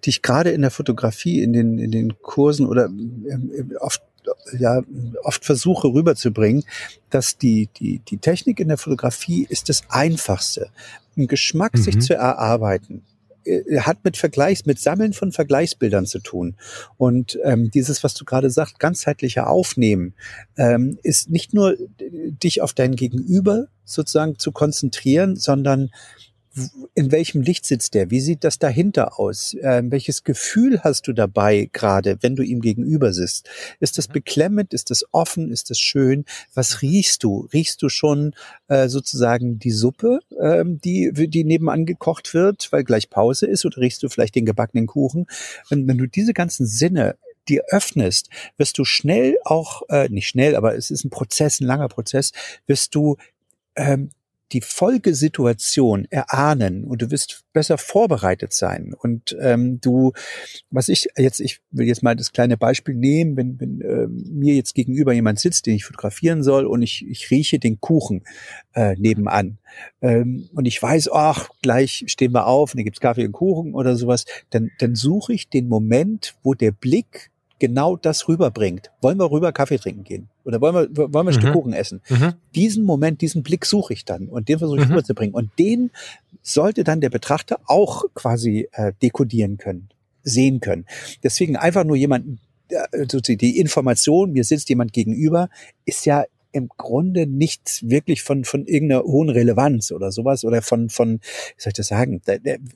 [0.04, 4.02] die ich gerade in der Fotografie, in den, in den Kursen oder ähm, oft
[4.58, 4.82] ja
[5.24, 6.64] oft versuche rüberzubringen,
[7.10, 10.70] dass die die die Technik in der Fotografie ist das einfachste,
[11.18, 11.82] einen Geschmack mhm.
[11.82, 13.04] sich zu erarbeiten
[13.80, 16.56] hat mit Vergleichs, mit Sammeln von Vergleichsbildern zu tun.
[16.98, 20.14] Und ähm, dieses, was du gerade sagst, ganzheitliche Aufnehmen,
[20.58, 25.90] ähm, ist nicht nur dich auf dein Gegenüber sozusagen zu konzentrieren, sondern
[26.94, 28.12] in welchem Licht sitzt der?
[28.12, 29.56] Wie sieht das dahinter aus?
[29.62, 33.50] Ähm, welches Gefühl hast du dabei gerade, wenn du ihm gegenüber sitzt?
[33.80, 34.14] Ist das mhm.
[34.14, 34.74] beklemmend?
[34.74, 35.52] Ist das offen?
[35.52, 36.26] Ist das schön?
[36.54, 37.48] Was riechst du?
[37.54, 38.36] Riechst du schon
[38.68, 43.66] äh, sozusagen die Suppe, ähm, die, die nebenan gekocht wird, weil gleich Pause ist?
[43.66, 45.26] Oder riechst du vielleicht den gebackenen Kuchen?
[45.72, 50.56] Und wenn du diese ganzen Sinne dir öffnest, wirst du schnell auch, äh, nicht schnell,
[50.56, 52.32] aber es ist ein Prozess, ein langer Prozess,
[52.68, 53.18] wirst du
[53.76, 54.12] ähm,
[54.54, 58.94] die Folgesituation erahnen und du wirst besser vorbereitet sein.
[58.98, 60.14] Und ähm, du,
[60.70, 64.56] was ich jetzt, ich will jetzt mal das kleine Beispiel nehmen, wenn, wenn äh, mir
[64.56, 68.24] jetzt gegenüber jemand sitzt, den ich fotografieren soll und ich, ich rieche den Kuchen
[68.74, 69.58] äh, nebenan.
[70.02, 73.74] Ähm, und ich weiß, ach, gleich stehen wir auf und dann gibt's Kaffee und Kuchen
[73.74, 77.32] oder sowas, dann, dann suche ich den Moment, wo der Blick
[77.64, 78.92] genau das rüberbringt.
[79.00, 80.28] Wollen wir rüber Kaffee trinken gehen?
[80.44, 81.32] Oder wollen wir, wollen wir ein mhm.
[81.32, 82.02] Stück Kuchen essen?
[82.10, 82.34] Mhm.
[82.56, 84.92] Diesen Moment, diesen Blick suche ich dann und den versuche ich mhm.
[84.92, 85.34] rüberzubringen.
[85.34, 85.90] Und den
[86.42, 89.88] sollte dann der Betrachter auch quasi äh, dekodieren können,
[90.24, 90.86] sehen können.
[91.24, 95.48] Deswegen einfach nur jemanden, äh, die Information, mir sitzt jemand gegenüber,
[95.86, 100.90] ist ja im Grunde nichts wirklich von, von irgendeiner hohen Relevanz oder sowas oder von,
[100.90, 102.22] von, wie soll ich das sagen,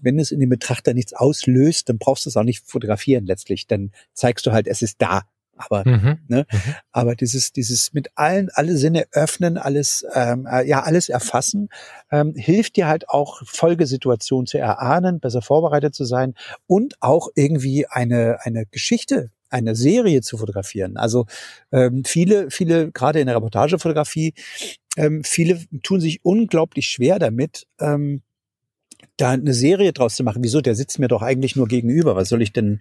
[0.02, 3.68] wenn es in dem Betrachter nichts auslöst, dann brauchst du es auch nicht fotografieren letztlich.
[3.68, 5.22] Dann zeigst du halt, es ist da.
[5.58, 6.20] Aber, mhm.
[6.28, 6.76] ne, mhm.
[6.92, 11.70] aber dieses, dieses mit allen, alle Sinne öffnen, alles, ähm, äh, ja, alles erfassen,
[12.12, 16.36] ähm, hilft dir halt auch Folgesituationen zu erahnen, besser vorbereitet zu sein
[16.68, 20.98] und auch irgendwie eine, eine Geschichte eine Serie zu fotografieren.
[20.98, 21.26] Also
[21.72, 24.34] ähm, viele, viele, gerade in der Reportagefotografie,
[24.98, 28.22] ähm, viele tun sich unglaublich schwer damit, ähm,
[29.16, 30.44] da eine Serie draus zu machen.
[30.44, 30.62] Wieso?
[30.62, 32.16] Der sitzt mir doch eigentlich nur gegenüber.
[32.16, 32.80] Was soll ich denn,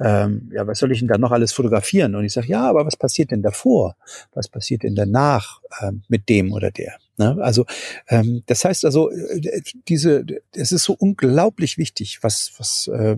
[0.00, 2.14] ähm, ja, was soll ich denn da noch alles fotografieren?
[2.14, 3.96] Und ich sage, ja, aber was passiert denn davor?
[4.32, 6.98] Was passiert denn danach ähm, mit dem oder der?
[7.18, 7.36] Ne?
[7.40, 7.66] Also
[8.08, 13.16] ähm, das heißt also, äh, diese, es ist so unglaublich wichtig, was, was, äh,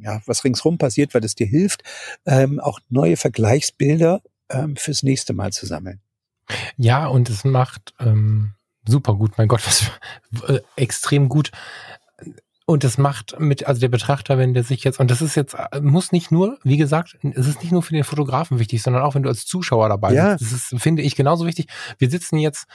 [0.00, 1.82] ja, was ringsrum passiert, weil es dir hilft,
[2.26, 6.00] ähm, auch neue Vergleichsbilder ähm, fürs nächste Mal zu sammeln.
[6.76, 8.54] Ja, und es macht ähm,
[8.86, 9.90] super gut, mein Gott, was
[10.48, 11.50] äh, extrem gut
[12.66, 15.54] und das macht mit, also der Betrachter, wenn der sich jetzt, und das ist jetzt,
[15.82, 19.14] muss nicht nur, wie gesagt, es ist nicht nur für den Fotografen wichtig, sondern auch
[19.14, 20.32] wenn du als Zuschauer dabei ja.
[20.32, 20.44] bist.
[20.44, 21.66] Das ist, finde ich, genauso wichtig.
[21.98, 22.66] Wir sitzen jetzt,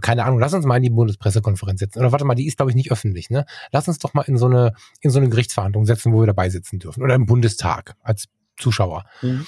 [0.00, 1.98] keine Ahnung, lass uns mal in die Bundespressekonferenz setzen.
[2.00, 3.44] Oder warte mal, die ist, glaube ich, nicht öffentlich, ne?
[3.70, 6.48] Lass uns doch mal in so eine, in so eine Gerichtsverhandlung setzen, wo wir dabei
[6.48, 7.02] sitzen dürfen.
[7.02, 8.26] Oder im Bundestag als
[8.56, 9.04] Zuschauer.
[9.20, 9.46] Mhm.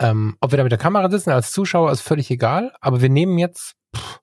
[0.00, 3.08] Ähm, ob wir da mit der Kamera sitzen als Zuschauer, ist völlig egal, aber wir
[3.08, 4.20] nehmen jetzt, pff,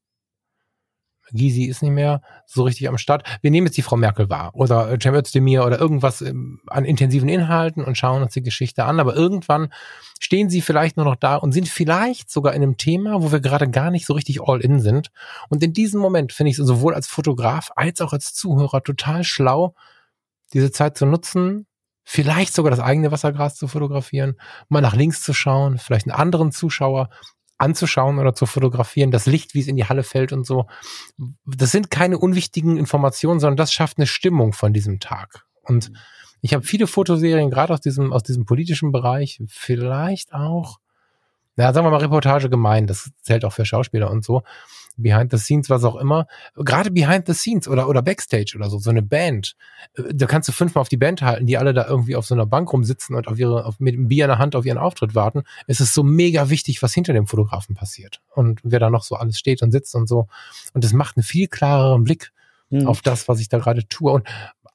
[1.32, 3.28] Gysi ist nicht mehr so richtig am Start.
[3.42, 7.30] Wir nehmen jetzt die Frau Merkel wahr oder Cem Özdemir oder irgendwas ähm, an intensiven
[7.30, 9.00] Inhalten und schauen uns die Geschichte an.
[9.00, 9.72] Aber irgendwann
[10.20, 13.40] stehen sie vielleicht nur noch da und sind vielleicht sogar in einem Thema, wo wir
[13.40, 15.12] gerade gar nicht so richtig all in sind.
[15.50, 19.24] Und in diesem Moment finde ich es sowohl als Fotograf als auch als Zuhörer total
[19.24, 19.74] schlau,
[20.54, 21.66] diese Zeit zu nutzen,
[22.04, 24.36] vielleicht sogar das eigene Wassergras zu fotografieren,
[24.70, 27.10] mal nach links zu schauen, vielleicht einen anderen Zuschauer
[27.62, 30.66] anzuschauen oder zu fotografieren, das Licht, wie es in die Halle fällt und so.
[31.46, 35.46] Das sind keine unwichtigen Informationen, sondern das schafft eine Stimmung von diesem Tag.
[35.64, 35.92] Und
[36.42, 40.80] ich habe viele Fotoserien, gerade aus diesem, aus diesem politischen Bereich, vielleicht auch,
[41.56, 44.42] na, sagen wir mal Reportage gemein, das zählt auch für Schauspieler und so,
[44.98, 46.28] Behind the Scenes, was auch immer.
[46.56, 49.56] Gerade Behind the Scenes oder, oder Backstage oder so, so eine Band.
[49.96, 52.36] Äh, da kannst du fünfmal auf die Band halten, die alle da irgendwie auf so
[52.36, 54.78] einer Bank rumsitzen und auf ihre, auf, mit dem Bier in der Hand auf ihren
[54.78, 55.44] Auftritt warten.
[55.68, 59.16] Es ist so mega wichtig, was hinter dem Fotografen passiert und wer da noch so
[59.16, 60.28] alles steht und sitzt und so.
[60.74, 62.32] Und das macht einen viel klareren Blick
[62.70, 62.88] mhm.
[62.88, 64.28] auf das, was ich da gerade tue und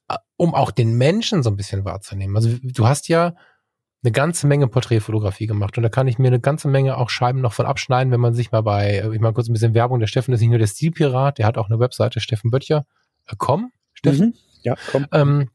[0.09, 2.37] äh, um auch den Menschen so ein bisschen wahrzunehmen.
[2.37, 3.35] Also du hast ja
[4.07, 7.41] eine ganze Menge Porträtfotografie gemacht und da kann ich mir eine ganze Menge auch Scheiben
[7.41, 9.99] noch von abschneiden, wenn man sich mal bei, äh, ich mal kurz ein bisschen Werbung,
[9.99, 12.87] der Steffen ist nicht nur der Stilpirat, der hat auch eine Webseite, Steffen Böttcher,
[13.27, 14.29] äh, komm, Steffen?
[14.29, 14.35] Mhm.
[14.63, 15.07] Ja, komm.
[15.13, 15.51] Ähm,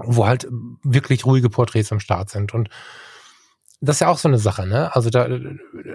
[0.00, 0.46] wo halt
[0.84, 2.68] wirklich ruhige Porträts am Start sind und
[3.80, 4.94] das ist ja auch so eine Sache, ne?
[4.94, 5.28] Also da,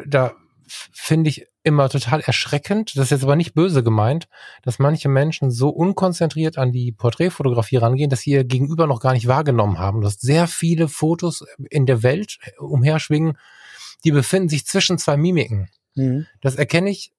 [0.05, 0.33] da
[0.67, 2.95] finde ich immer total erschreckend.
[2.95, 4.27] Das ist jetzt aber nicht böse gemeint,
[4.63, 9.13] dass manche Menschen so unkonzentriert an die Porträtfotografie rangehen, dass sie ihr Gegenüber noch gar
[9.13, 10.01] nicht wahrgenommen haben.
[10.01, 13.37] Du hast sehr viele Fotos in der Welt umherschwingen,
[14.03, 15.69] die befinden sich zwischen zwei Mimiken.
[15.95, 16.27] Mhm.
[16.41, 17.13] Das erkenne ich,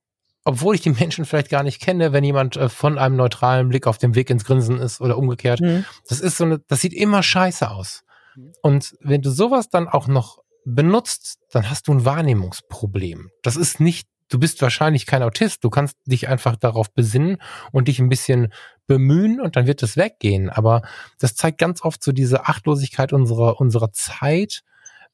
[0.45, 3.87] obwohl ich die Menschen vielleicht gar nicht kenne, wenn jemand äh, von einem neutralen Blick
[3.87, 5.61] auf dem Weg ins Grinsen ist oder umgekehrt.
[5.61, 5.85] Mhm.
[6.09, 8.03] Das ist so eine, das sieht immer scheiße aus.
[8.37, 8.53] Mhm.
[8.63, 13.31] Und wenn du sowas dann auch noch benutzt, dann hast du ein Wahrnehmungsproblem.
[13.43, 17.37] Das ist nicht, du bist wahrscheinlich kein Autist, du kannst dich einfach darauf besinnen
[17.70, 18.53] und dich ein bisschen
[18.89, 20.51] bemühen und dann wird es weggehen.
[20.51, 20.82] Aber
[21.20, 24.62] das zeigt ganz oft so diese Achtlosigkeit unserer, unserer Zeit,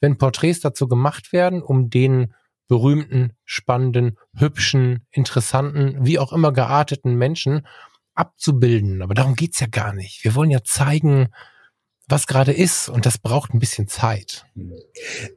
[0.00, 2.32] wenn Porträts dazu gemacht werden, um den
[2.66, 7.66] berühmten, spannenden, hübschen, interessanten, wie auch immer gearteten Menschen
[8.14, 9.02] abzubilden.
[9.02, 10.24] Aber darum geht's ja gar nicht.
[10.24, 11.28] Wir wollen ja zeigen,
[12.10, 14.46] was gerade ist und das braucht ein bisschen Zeit.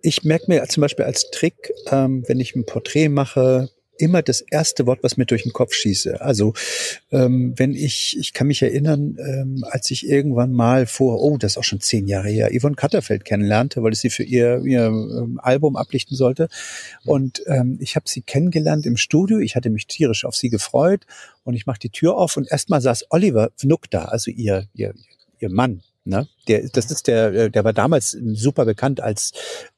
[0.02, 4.42] Ich merke mir zum Beispiel als Trick, ähm, wenn ich ein Porträt mache, immer das
[4.42, 6.22] erste Wort, was mir durch den Kopf schieße.
[6.22, 6.54] Also
[7.12, 11.54] ähm, wenn ich, ich kann mich erinnern, ähm, als ich irgendwann mal vor, oh, das
[11.54, 14.86] ist auch schon zehn Jahre her, Yvonne Katterfeld kennenlernte, weil ich sie für ihr, ihr
[14.88, 16.48] ähm, Album ablichten sollte.
[17.06, 19.40] Und ähm, ich habe sie kennengelernt im Studio.
[19.40, 21.06] Ich hatte mich tierisch auf sie gefreut
[21.44, 24.94] und ich mache die Tür auf und erstmal saß Oliver Vnuck da, also ihr, ihr,
[25.40, 26.28] ihr Mann, Ne?
[26.48, 29.32] Der, das ist der, der war damals super bekannt als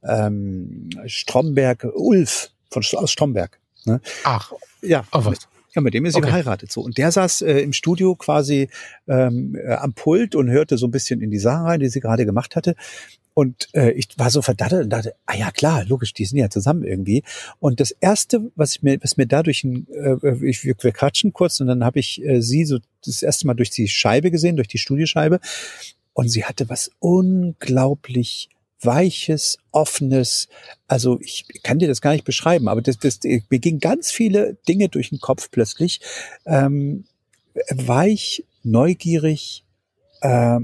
[0.04, 3.60] ähm, Stromberg Ulf von aus Stromberg.
[3.86, 4.02] Ne?
[4.24, 4.52] Ach,
[4.82, 5.06] ja.
[5.12, 5.48] Ach, was?
[5.76, 6.28] Ja, mit dem ist sie okay.
[6.28, 6.72] geheiratet.
[6.72, 6.82] So.
[6.82, 8.70] Und der saß äh, im Studio quasi
[9.08, 12.00] ähm, äh, am Pult und hörte so ein bisschen in die Sache rein, die sie
[12.00, 12.76] gerade gemacht hatte.
[13.34, 16.50] Und äh, ich war so verdattelt und dachte, ah ja klar, logisch, die sind ja
[16.50, 17.24] zusammen irgendwie.
[17.60, 21.60] Und das erste, was ich mir, was mir dadurch, äh, ich, wir, wir quatschen kurz
[21.60, 24.70] und dann habe ich äh, sie so das erste Mal durch die Scheibe gesehen, durch
[24.70, 25.42] die Studioscheibe.
[26.16, 28.50] Und sie hatte was unglaublich
[28.82, 30.48] weiches, offenes,
[30.88, 34.58] also ich kann dir das gar nicht beschreiben, aber das, das, mir gingen ganz viele
[34.68, 36.00] Dinge durch den Kopf plötzlich.
[36.46, 37.04] Ähm,
[37.70, 39.66] weich, neugierig,
[40.22, 40.60] äh,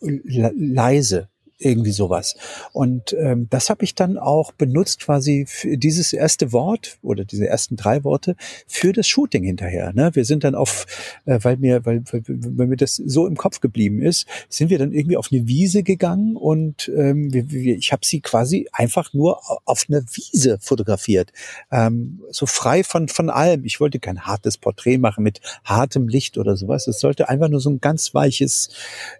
[0.00, 1.28] leise,
[1.60, 2.36] irgendwie sowas.
[2.72, 7.46] Und ähm, das habe ich dann auch benutzt, quasi für dieses erste Wort oder diese
[7.46, 8.36] ersten drei Worte
[8.66, 9.92] für das Shooting hinterher.
[9.92, 10.10] Ne?
[10.14, 10.86] Wir sind dann auf,
[11.26, 14.78] äh, weil mir, weil, weil, weil mir das so im Kopf geblieben ist, sind wir
[14.78, 19.12] dann irgendwie auf eine Wiese gegangen und ähm, wir, wir, ich habe sie quasi einfach
[19.12, 21.32] nur auf einer Wiese fotografiert,
[21.70, 23.64] ähm, so frei von von allem.
[23.64, 26.86] Ich wollte kein hartes Porträt machen mit hartem Licht oder sowas.
[26.86, 28.70] Es sollte einfach nur so ein ganz weiches,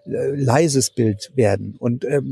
[0.05, 2.30] äh, leises Bild werden und ähm,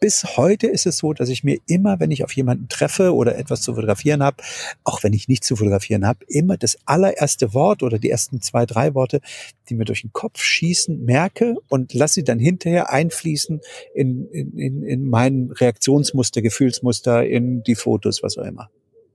[0.00, 3.38] bis heute ist es so, dass ich mir immer, wenn ich auf jemanden treffe oder
[3.38, 4.42] etwas zu fotografieren habe,
[4.82, 8.66] auch wenn ich nichts zu fotografieren habe, immer das allererste Wort oder die ersten zwei,
[8.66, 9.22] drei Worte,
[9.68, 13.62] die mir durch den Kopf schießen, merke und lasse sie dann hinterher einfließen
[13.94, 18.68] in, in, in, in mein Reaktionsmuster, Gefühlsmuster, in die Fotos, was auch immer.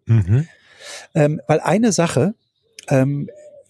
[0.07, 0.47] Mhm.
[1.13, 2.33] Ähm, weil eine Sache,
[2.87, 3.29] ähm,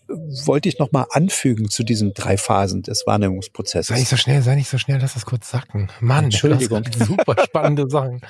[0.10, 3.88] wollte ich noch mal anfügen zu diesen drei Phasen des Wahrnehmungsprozesses.
[3.88, 5.90] Sei nicht so schnell, sei nicht so schnell, lass das kurz sacken.
[6.00, 6.84] Mann, Entschuldigung.
[6.98, 8.22] super spannende Sachen,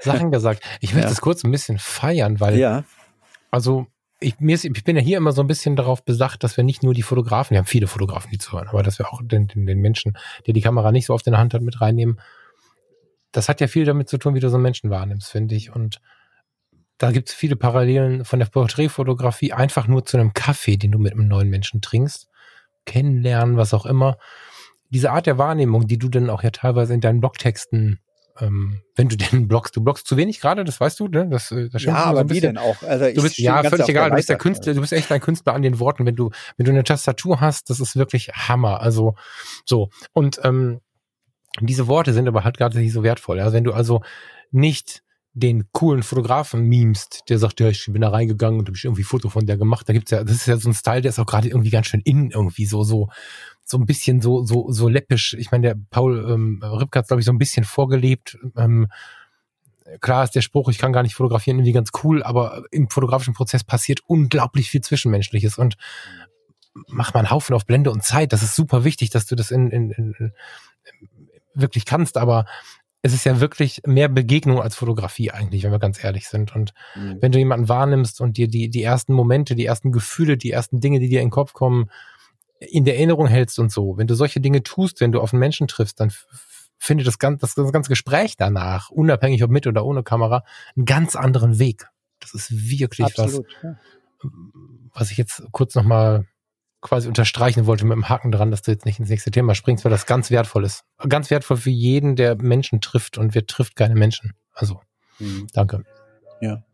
[0.00, 0.62] Sachen gesagt.
[0.80, 1.08] Ich will ja.
[1.08, 2.84] das kurz ein bisschen feiern, weil, ja.
[3.50, 3.86] also,
[4.20, 6.64] ich, mir ist, ich bin ja hier immer so ein bisschen darauf besacht, dass wir
[6.64, 9.48] nicht nur die Fotografen, wir haben viele Fotografen, die zuhören, aber dass wir auch den,
[9.48, 10.16] den, den Menschen,
[10.46, 12.20] der die Kamera nicht so oft in der Hand hat, mit reinnehmen.
[13.32, 15.74] Das hat ja viel damit zu tun, wie du so einen Menschen wahrnimmst, finde ich.
[15.74, 16.00] Und
[17.02, 20.98] da gibt es viele Parallelen von der Porträtfotografie einfach nur zu einem Kaffee, den du
[21.00, 22.28] mit einem neuen Menschen trinkst,
[22.86, 24.18] kennenlernen, was auch immer.
[24.90, 27.98] Diese Art der Wahrnehmung, die du dann auch ja teilweise in deinen Blogtexten
[28.40, 31.28] ähm, wenn du den blockst, du blockst zu wenig gerade, das weißt du, ne?
[31.28, 32.82] Das, äh, das ja, aber so wie denn auch?
[32.82, 35.54] Also du bist ja völlig egal, du bist der Künstler, du bist echt ein Künstler
[35.54, 38.80] an den Worten, wenn du, wenn du eine Tastatur hast, das ist wirklich Hammer.
[38.80, 39.16] Also
[39.66, 39.90] so.
[40.12, 40.80] Und ähm,
[41.60, 43.40] diese Worte sind aber halt gerade nicht so wertvoll.
[43.40, 44.02] Also wenn du also
[44.50, 45.02] nicht
[45.34, 49.02] den coolen Fotografen memst, der sagt, ja, ich bin da reingegangen und habe ich irgendwie
[49.02, 49.88] Foto von der gemacht.
[49.88, 51.86] Da gibt's ja, das ist ja so ein Style, der ist auch gerade irgendwie ganz
[51.86, 53.08] schön in irgendwie so, so,
[53.64, 55.34] so ein bisschen so, so, so läppisch.
[55.34, 58.38] Ich meine, der Paul ähm, Ripke hat glaube ich so ein bisschen vorgelebt.
[58.56, 58.88] Ähm,
[60.00, 63.34] klar ist der Spruch, ich kann gar nicht fotografieren, irgendwie ganz cool, aber im fotografischen
[63.34, 65.76] Prozess passiert unglaublich viel Zwischenmenschliches und
[66.88, 68.34] mach mal einen Haufen auf Blende und Zeit.
[68.34, 70.32] Das ist super wichtig, dass du das in, in, in
[71.54, 72.46] wirklich kannst, aber
[73.02, 76.54] es ist ja wirklich mehr Begegnung als Fotografie eigentlich, wenn wir ganz ehrlich sind.
[76.54, 77.18] Und mhm.
[77.20, 80.80] wenn du jemanden wahrnimmst und dir die, die ersten Momente, die ersten Gefühle, die ersten
[80.80, 81.90] Dinge, die dir in den Kopf kommen,
[82.60, 85.40] in der Erinnerung hältst und so, wenn du solche Dinge tust, wenn du auf einen
[85.40, 86.12] Menschen triffst, dann
[86.78, 90.44] findet das ganze, das ganze Gespräch danach, unabhängig ob mit oder ohne Kamera,
[90.76, 91.88] einen ganz anderen Weg.
[92.20, 93.78] Das ist wirklich Absolut, was, ja.
[94.94, 96.28] was ich jetzt kurz nochmal
[96.82, 99.84] quasi unterstreichen wollte mit dem Haken dran, dass du jetzt nicht ins nächste Thema springst,
[99.84, 100.84] weil das ganz wertvoll ist.
[101.08, 104.32] Ganz wertvoll für jeden, der Menschen trifft und wir trifft keine Menschen.
[104.52, 104.80] Also,
[105.18, 105.46] mhm.
[105.54, 105.84] danke.
[106.40, 106.64] Ja.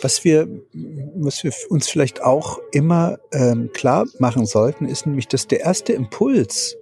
[0.00, 5.48] Was wir, was wir uns vielleicht auch immer ähm, klar machen sollten, ist nämlich, dass
[5.48, 6.76] der erste Impuls,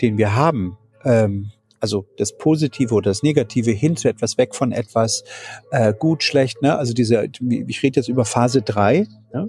[0.00, 4.72] den wir haben, ähm, also das Positive oder das Negative hin zu etwas, weg von
[4.72, 5.24] etwas,
[5.70, 6.76] äh, gut, schlecht, ne?
[6.76, 9.48] Also diese, ich rede jetzt über Phase drei, ne?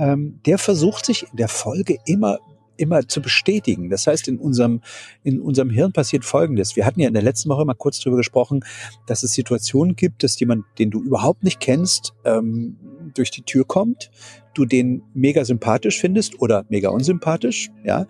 [0.00, 2.38] Ähm, der versucht sich in der Folge immer
[2.76, 3.90] immer zu bestätigen.
[3.90, 4.80] Das heißt, in unserem,
[5.22, 6.76] in unserem Hirn passiert Folgendes.
[6.76, 8.64] Wir hatten ja in der letzten Woche mal kurz darüber gesprochen,
[9.06, 12.78] dass es Situationen gibt, dass jemand, den du überhaupt nicht kennst, ähm,
[13.12, 14.10] durch die Tür kommt,
[14.54, 18.06] du den mega sympathisch findest oder mega unsympathisch, ja,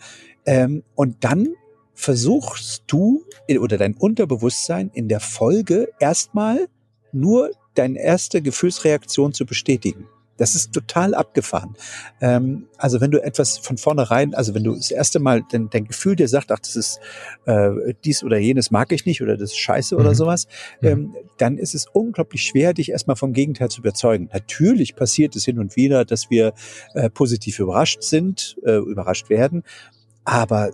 [0.47, 1.49] ähm, und dann
[1.95, 3.25] versuchst du
[3.59, 6.69] oder dein Unterbewusstsein in der Folge erstmal
[7.13, 10.07] nur deine erste Gefühlsreaktion zu bestätigen.
[10.41, 11.77] Das ist total abgefahren.
[12.23, 15.85] Ähm, also wenn du etwas von vornherein, also wenn du das erste Mal dein, dein
[15.85, 16.99] Gefühl dir sagt, ach, das ist
[17.45, 20.01] äh, dies oder jenes mag ich nicht oder das ist scheiße mhm.
[20.01, 20.49] oder sowas,
[20.81, 24.31] ähm, dann ist es unglaublich schwer, dich erstmal vom Gegenteil zu überzeugen.
[24.33, 26.55] Natürlich passiert es hin und wieder, dass wir
[26.95, 29.63] äh, positiv überrascht sind, äh, überrascht werden,
[30.25, 30.71] aber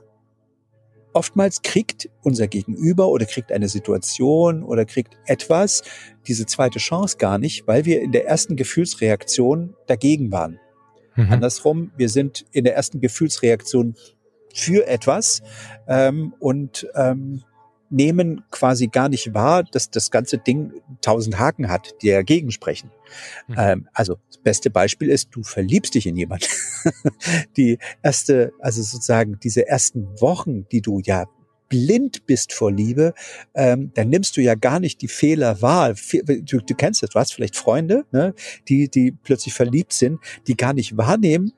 [1.16, 5.82] oftmals kriegt unser Gegenüber oder kriegt eine Situation oder kriegt etwas
[6.28, 10.60] diese zweite Chance gar nicht, weil wir in der ersten Gefühlsreaktion dagegen waren.
[11.16, 11.32] Mhm.
[11.32, 13.96] Andersrum, wir sind in der ersten Gefühlsreaktion
[14.54, 15.42] für etwas
[15.88, 17.42] ähm, und ähm,
[17.90, 22.90] nehmen quasi gar nicht wahr, dass das ganze Ding tausend Haken hat, die dagegen sprechen.
[23.48, 23.54] Mhm.
[23.58, 26.46] Ähm, also das beste Beispiel ist, du verliebst dich in jemanden.
[27.56, 31.26] die erste, also sozusagen diese ersten Wochen, die du ja
[31.68, 33.12] blind bist vor Liebe,
[33.54, 35.94] ähm, dann nimmst du ja gar nicht die Fehler wahr.
[36.12, 38.34] Du, du kennst das, du hast vielleicht Freunde, ne,
[38.68, 41.52] die, die plötzlich verliebt sind, die gar nicht wahrnehmen,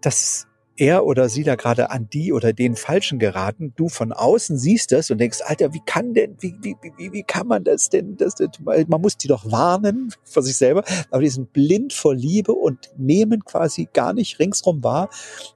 [0.00, 0.46] dass
[0.76, 3.72] er oder sie da gerade an die oder den Falschen geraten.
[3.76, 7.22] Du von außen siehst das und denkst, Alter, wie kann denn, wie, wie, wie, wie
[7.22, 8.16] kann man das denn?
[8.16, 12.14] Das, das, man muss die doch warnen vor sich selber, aber die sind blind vor
[12.14, 15.10] Liebe und nehmen quasi gar nicht ringsrum wahr,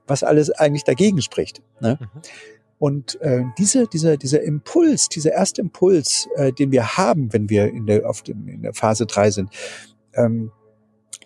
[0.07, 1.63] was alles eigentlich dagegen spricht.
[1.81, 1.99] Ne?
[2.01, 2.21] Mhm.
[2.79, 7.69] Und äh, diese, dieser, dieser Impuls, dieser erste Impuls, äh, den wir haben, wenn wir
[7.69, 9.51] in der, auf den, in der Phase drei sind,
[10.15, 10.53] ähm,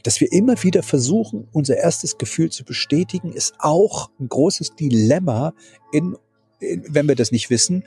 [0.03, 5.55] dass wir immer wieder versuchen, unser erstes Gefühl zu bestätigen, ist auch ein großes Dilemma
[5.93, 6.17] in,
[6.61, 7.85] in wenn wir das nicht wissen,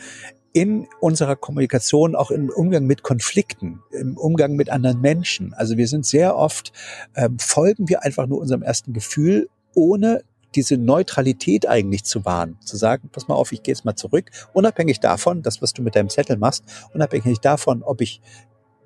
[0.54, 5.54] in unserer Kommunikation, auch im Umgang mit Konflikten, im Umgang mit anderen Menschen.
[5.54, 6.72] Also wir sind sehr oft,
[7.14, 10.24] ähm, folgen wir einfach nur unserem ersten Gefühl, ohne
[10.56, 14.32] diese Neutralität eigentlich zu wahren, zu sagen, pass mal auf, ich gehe jetzt mal zurück,
[14.54, 16.64] unabhängig davon, das, was du mit deinem Zettel machst,
[16.94, 18.22] unabhängig davon, ob ich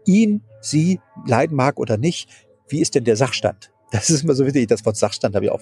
[0.06, 2.30] ihn, sie leiden mag oder nicht,
[2.70, 3.72] wie ist denn der Sachstand?
[3.92, 4.68] Das ist immer so wichtig.
[4.68, 5.62] Das Wort Sachstand habe ich auch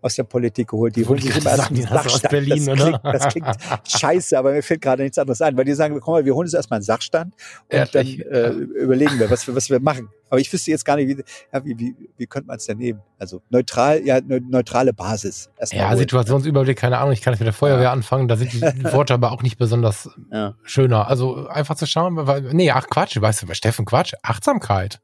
[0.00, 0.96] aus der Politik geholt.
[0.96, 2.30] Die holen sich immer einen Sachstand.
[2.30, 3.46] Berlin, das, klingt, das klingt
[3.88, 6.46] scheiße, aber mir fällt gerade nichts anderes ein, weil die sagen, komm mal, wir holen
[6.46, 7.34] uns erstmal einen Sachstand
[7.70, 8.18] und Ehrlich?
[8.18, 10.08] dann äh, überlegen wir, was wir, was wir machen.
[10.28, 11.22] Aber ich wüsste jetzt gar nicht, wie,
[11.52, 13.00] ja, wie, wie, wie könnte man es denn nehmen?
[13.18, 15.50] Also neutral, ja, ne, neutrale Basis.
[15.70, 15.98] Ja, holen.
[15.98, 17.12] Situationsüberblick, keine Ahnung.
[17.12, 17.92] Ich kann jetzt mit der Feuerwehr ja.
[17.92, 18.26] anfangen.
[18.26, 18.60] Da sind die
[18.92, 20.56] Worte aber auch nicht besonders ja.
[20.64, 21.06] schöner.
[21.06, 25.00] Also einfach zu schauen, weil, nee, ach Quatsch, weißt du, Steffen, Quatsch, Achtsamkeit.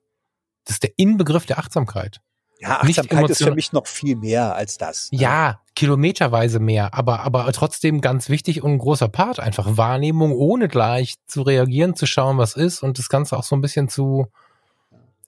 [0.69, 2.21] Das ist der Inbegriff der Achtsamkeit.
[2.61, 5.11] Ja, Achtsamkeit ist für mich noch viel mehr als das.
[5.11, 5.19] Ne?
[5.21, 9.41] Ja, kilometerweise mehr, aber, aber trotzdem ganz wichtig und ein großer Part.
[9.41, 13.57] Einfach Wahrnehmung, ohne gleich zu reagieren, zu schauen, was ist und das Ganze auch so
[13.57, 14.27] ein bisschen zu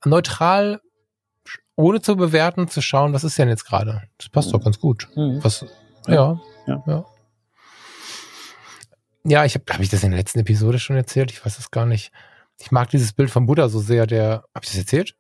[0.05, 0.83] neutral,
[1.75, 4.03] ohne zu bewerten, zu schauen, was ist denn jetzt gerade.
[4.19, 5.09] Das passt doch ganz gut.
[5.17, 5.43] Mhm.
[5.43, 5.65] Was,
[6.07, 6.85] ja, ja.
[6.87, 7.05] ja.
[9.25, 11.31] Ja, ich habe, habe ich das in der letzten Episode schon erzählt?
[11.31, 12.13] Ich weiß es gar nicht.
[12.59, 15.15] Ich mag dieses Bild von Buddha so sehr, der, habe ich das erzählt?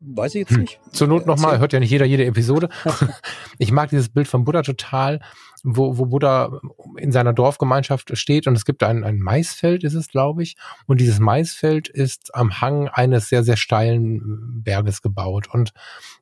[0.00, 0.60] Weiß ich jetzt hm.
[0.60, 0.80] nicht.
[0.92, 2.68] Zur Not nochmal, hört ja nicht jeder jede Episode.
[3.58, 5.20] ich mag dieses Bild von Buddha total,
[5.64, 6.60] wo, wo Buddha
[6.96, 10.56] in seiner Dorfgemeinschaft steht und es gibt ein, ein Maisfeld, ist es, glaube ich.
[10.86, 15.48] Und dieses Maisfeld ist am Hang eines sehr, sehr steilen Berges gebaut.
[15.52, 15.72] Und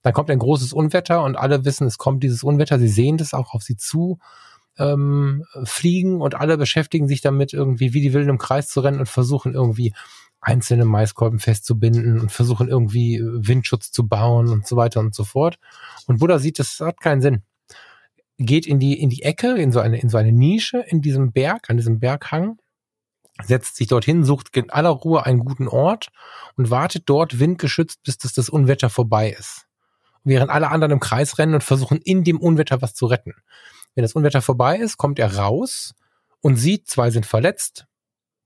[0.02, 2.78] dann kommt ein großes Unwetter und alle wissen, es kommt dieses Unwetter.
[2.78, 4.18] Sie sehen das auch auf sie zu
[4.78, 9.00] ähm, fliegen und alle beschäftigen sich damit, irgendwie wie die Wilden im Kreis zu rennen
[9.00, 9.94] und versuchen irgendwie
[10.46, 15.24] einzelne Maiskolben festzubinden und versuchen irgendwie äh, Windschutz zu bauen und so weiter und so
[15.24, 15.58] fort.
[16.06, 17.42] Und Buddha sieht, das hat keinen Sinn.
[18.38, 21.32] Geht in die, in die Ecke, in so eine, in so eine Nische in diesem
[21.32, 22.58] Berg, an diesem Berghang,
[23.42, 26.10] setzt sich dorthin, sucht in aller Ruhe einen guten Ort
[26.56, 29.66] und wartet dort windgeschützt, bis das, das Unwetter vorbei ist.
[30.22, 33.34] Während alle anderen im Kreis rennen und versuchen in dem Unwetter was zu retten.
[33.94, 35.94] Wenn das Unwetter vorbei ist, kommt er raus
[36.40, 37.86] und sieht, zwei sind verletzt,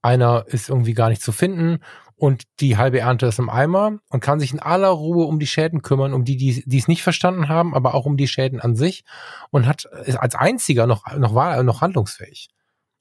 [0.02, 1.80] einer ist irgendwie gar nicht zu finden
[2.16, 5.46] und die halbe Ernte ist im Eimer und kann sich in aller Ruhe um die
[5.46, 8.60] Schäden kümmern, um die, die, die es nicht verstanden haben, aber auch um die Schäden
[8.60, 9.04] an sich
[9.50, 12.48] und hat ist als einziger noch noch war noch handlungsfähig.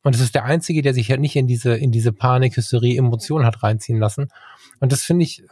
[0.01, 2.97] Und es ist der einzige, der sich halt nicht in diese in diese Panik, Hysterie,
[2.97, 4.29] Emotionen hat reinziehen lassen.
[4.79, 5.43] Und das finde ich,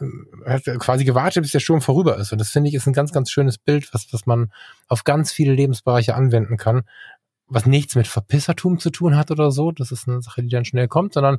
[0.46, 2.32] er hat quasi gewartet, bis der Sturm vorüber ist.
[2.32, 4.50] Und das finde ich ist ein ganz, ganz schönes Bild, was, was man
[4.88, 6.84] auf ganz viele Lebensbereiche anwenden kann
[7.48, 10.64] was nichts mit Verpissertum zu tun hat oder so, das ist eine Sache, die dann
[10.64, 11.38] schnell kommt, sondern,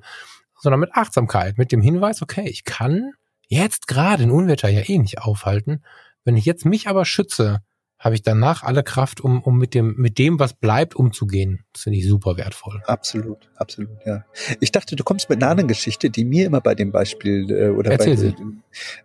[0.59, 3.13] sondern mit Achtsamkeit, mit dem Hinweis, okay, ich kann
[3.47, 5.83] jetzt gerade ein Unwetter ja eh nicht aufhalten.
[6.23, 7.61] Wenn ich jetzt mich aber schütze,
[7.99, 11.65] habe ich danach alle Kraft, um, um mit dem, mit dem, was bleibt, umzugehen.
[11.73, 12.81] Das finde ich super wertvoll.
[12.85, 14.23] Absolut, absolut, ja.
[14.61, 17.69] Ich dachte, du kommst mit einer anderen Geschichte, die mir immer bei dem Beispiel äh,
[17.69, 18.35] oder Erzähl bei sie.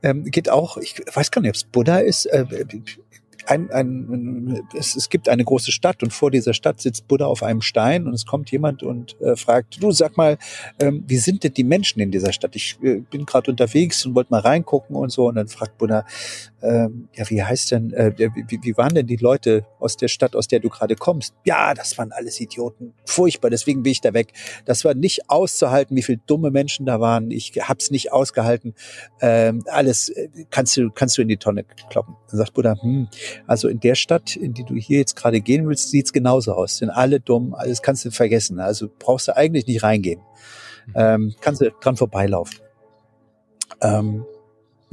[0.02, 2.26] Ähm, geht auch, ich weiß gar nicht, ob es Buddha ist.
[2.26, 2.46] Äh,
[3.46, 7.42] ein, ein, es, es gibt eine große Stadt und vor dieser Stadt sitzt Buddha auf
[7.42, 10.38] einem Stein und es kommt jemand und äh, fragt, du sag mal,
[10.78, 12.56] ähm, wie sind denn die Menschen in dieser Stadt?
[12.56, 16.04] Ich äh, bin gerade unterwegs und wollte mal reingucken und so und dann fragt Buddha,
[16.64, 20.34] ähm, ja, wie heißt denn, äh, wie, wie waren denn die Leute aus der Stadt,
[20.34, 21.34] aus der du gerade kommst?
[21.44, 22.94] Ja, das waren alles Idioten.
[23.04, 24.32] Furchtbar, deswegen bin ich da weg.
[24.64, 27.30] Das war nicht auszuhalten, wie viele dumme Menschen da waren.
[27.30, 28.74] Ich hab's nicht ausgehalten.
[29.20, 32.16] Ähm, alles äh, kannst du, kannst du in die Tonne kloppen.
[32.30, 33.08] Dann sagt Buddha, hm,
[33.46, 36.78] also in der Stadt, in die du hier jetzt gerade gehen willst, sieht's genauso aus.
[36.78, 38.58] Sind alle dumm, alles kannst du vergessen.
[38.58, 40.20] Also brauchst du eigentlich nicht reingehen.
[40.86, 40.92] Mhm.
[40.96, 42.58] Ähm, kannst du dran vorbeilaufen.
[43.82, 44.24] Ähm,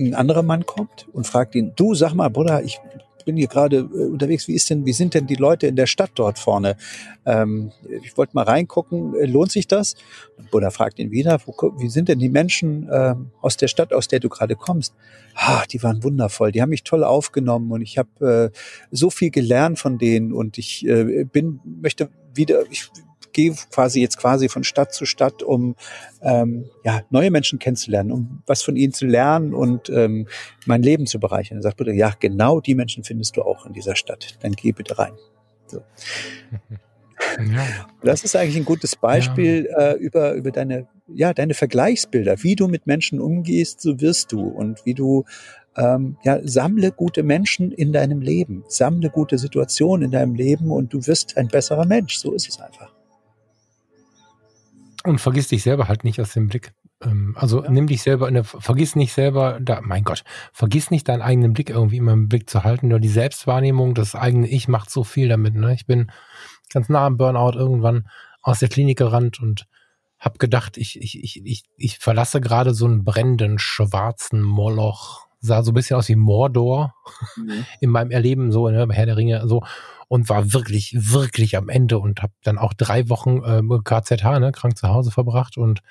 [0.10, 2.80] ein anderer Mann kommt und fragt ihn, du sag mal, Bruder, ich
[3.24, 5.86] bin hier gerade äh, unterwegs, wie ist denn, wie sind denn die Leute in der
[5.86, 6.76] Stadt dort vorne?
[7.26, 7.72] Ähm,
[8.04, 9.96] ich wollte mal reingucken, äh, lohnt sich das?
[10.38, 13.94] Und Buddha fragt ihn wieder, wo, wie sind denn die Menschen äh, aus der Stadt,
[13.94, 14.94] aus der du gerade kommst?
[15.36, 18.58] Ah, die waren wundervoll, die haben mich toll aufgenommen und ich habe äh,
[18.92, 22.90] so viel gelernt von denen und ich äh, bin, möchte wieder, ich
[23.34, 25.76] gehe quasi jetzt quasi von Stadt zu Stadt, um
[26.22, 30.28] ähm, ja, neue Menschen kennenzulernen, um was von ihnen zu lernen und ähm,
[30.66, 31.58] mein Leben zu bereichern.
[31.58, 34.38] Er sagt bitte, ja, genau die Menschen findest du auch in dieser Stadt.
[34.42, 35.14] Dann geh bitte rein.
[35.68, 35.82] So.
[37.38, 37.86] Ja.
[38.02, 39.92] Das ist eigentlich ein gutes Beispiel ja.
[39.92, 44.42] äh, über, über deine, ja, deine Vergleichsbilder, wie du mit Menschen umgehst, so wirst du
[44.42, 45.26] und wie du
[45.78, 50.94] ähm, ja, sammle gute Menschen in deinem Leben, sammle gute Situationen in deinem Leben und
[50.94, 52.18] du wirst ein besserer Mensch.
[52.18, 52.92] So ist es einfach.
[55.04, 56.74] Und vergiss dich selber halt nicht aus dem Blick.
[57.02, 57.72] Ähm, also ja.
[57.72, 60.24] nimm dich selber, in der, vergiss nicht selber, da, mein Gott,
[60.54, 62.88] vergiss nicht deinen eigenen Blick irgendwie immer im Blick zu halten.
[62.88, 65.56] Nur die Selbstwahrnehmung, das eigene Ich macht so viel damit.
[65.56, 65.74] Ne?
[65.74, 66.12] Ich bin
[66.72, 68.08] ganz nah am Burnout irgendwann
[68.42, 69.68] aus der Klinik gerannt und
[70.20, 75.26] hab gedacht, ich, ich, ich, ich, ich verlasse gerade so einen brennenden, schwarzen Moloch.
[75.42, 76.94] Sah so ein bisschen aus wie Mordor
[77.36, 77.66] mhm.
[77.82, 79.64] in meinem Erleben, so, ne, Herr der Ringe, so
[80.08, 84.52] und war wirklich, wirklich am Ende und habe dann auch drei Wochen äh, KZH, ne,
[84.52, 85.82] krank zu Hause verbracht und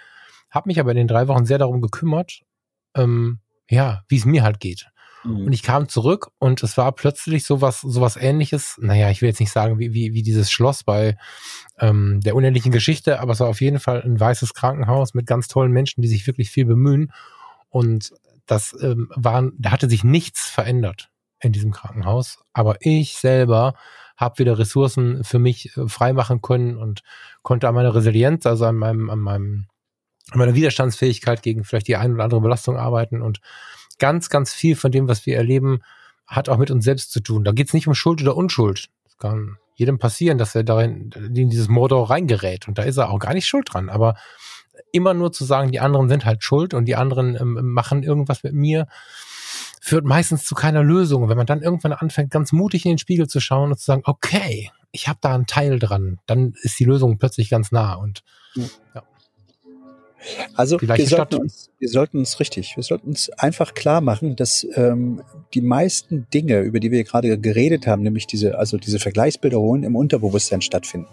[0.51, 2.43] habe mich aber in den drei Wochen sehr darum gekümmert,
[2.95, 3.39] ähm,
[3.71, 4.91] ja, wie es mir halt geht.
[5.25, 5.47] Mhm.
[5.47, 8.77] Und ich kam zurück und es war plötzlich sowas, sowas ähnliches.
[8.81, 11.17] Naja, ich will jetzt nicht sagen, wie, wie, wie dieses Schloss bei
[11.79, 15.49] ähm, der unendlichen Geschichte, aber es war auf jeden Fall ein weißes Krankenhaus mit ganz
[15.49, 17.13] tollen Menschen, die sich wirklich viel bemühen.
[17.69, 18.13] Und
[18.47, 21.11] das ähm, waren, da hatte sich nichts verändert
[21.41, 22.39] in diesem Krankenhaus.
[22.53, 23.75] Aber ich selber
[24.17, 27.03] habe wieder Ressourcen für mich äh, freimachen können und
[27.43, 29.67] konnte an meiner Resilienz, also an meinem, an meinem,
[30.31, 33.41] an meiner Widerstandsfähigkeit gegen vielleicht die ein oder andere Belastung arbeiten und
[33.99, 35.81] ganz, ganz viel von dem, was wir erleben,
[36.27, 37.45] hat auch mit uns selbst zu tun.
[37.45, 38.89] Da geht es nicht um Schuld oder Unschuld.
[39.07, 43.11] Es kann jedem passieren, dass er darin in dieses Mordor reingerät und da ist er
[43.11, 43.89] auch gar nicht schuld dran.
[43.89, 44.15] Aber
[44.93, 48.43] immer nur zu sagen, die anderen sind halt schuld und die anderen ähm, machen irgendwas
[48.43, 48.87] mit mir,
[49.81, 51.29] führt meistens zu keiner Lösung.
[51.29, 54.03] wenn man dann irgendwann anfängt, ganz mutig in den Spiegel zu schauen und zu sagen,
[54.05, 58.23] okay, ich habe da einen Teil dran, dann ist die Lösung plötzlich ganz nah und
[58.55, 59.03] ja.
[60.55, 64.67] Also wir sollten, uns, wir sollten uns richtig, wir sollten uns einfach klar machen, dass
[64.75, 65.23] ähm,
[65.55, 69.83] die meisten Dinge, über die wir gerade geredet haben, nämlich diese, also diese Vergleichsbilder holen,
[69.83, 71.09] im Unterbewusstsein stattfinden.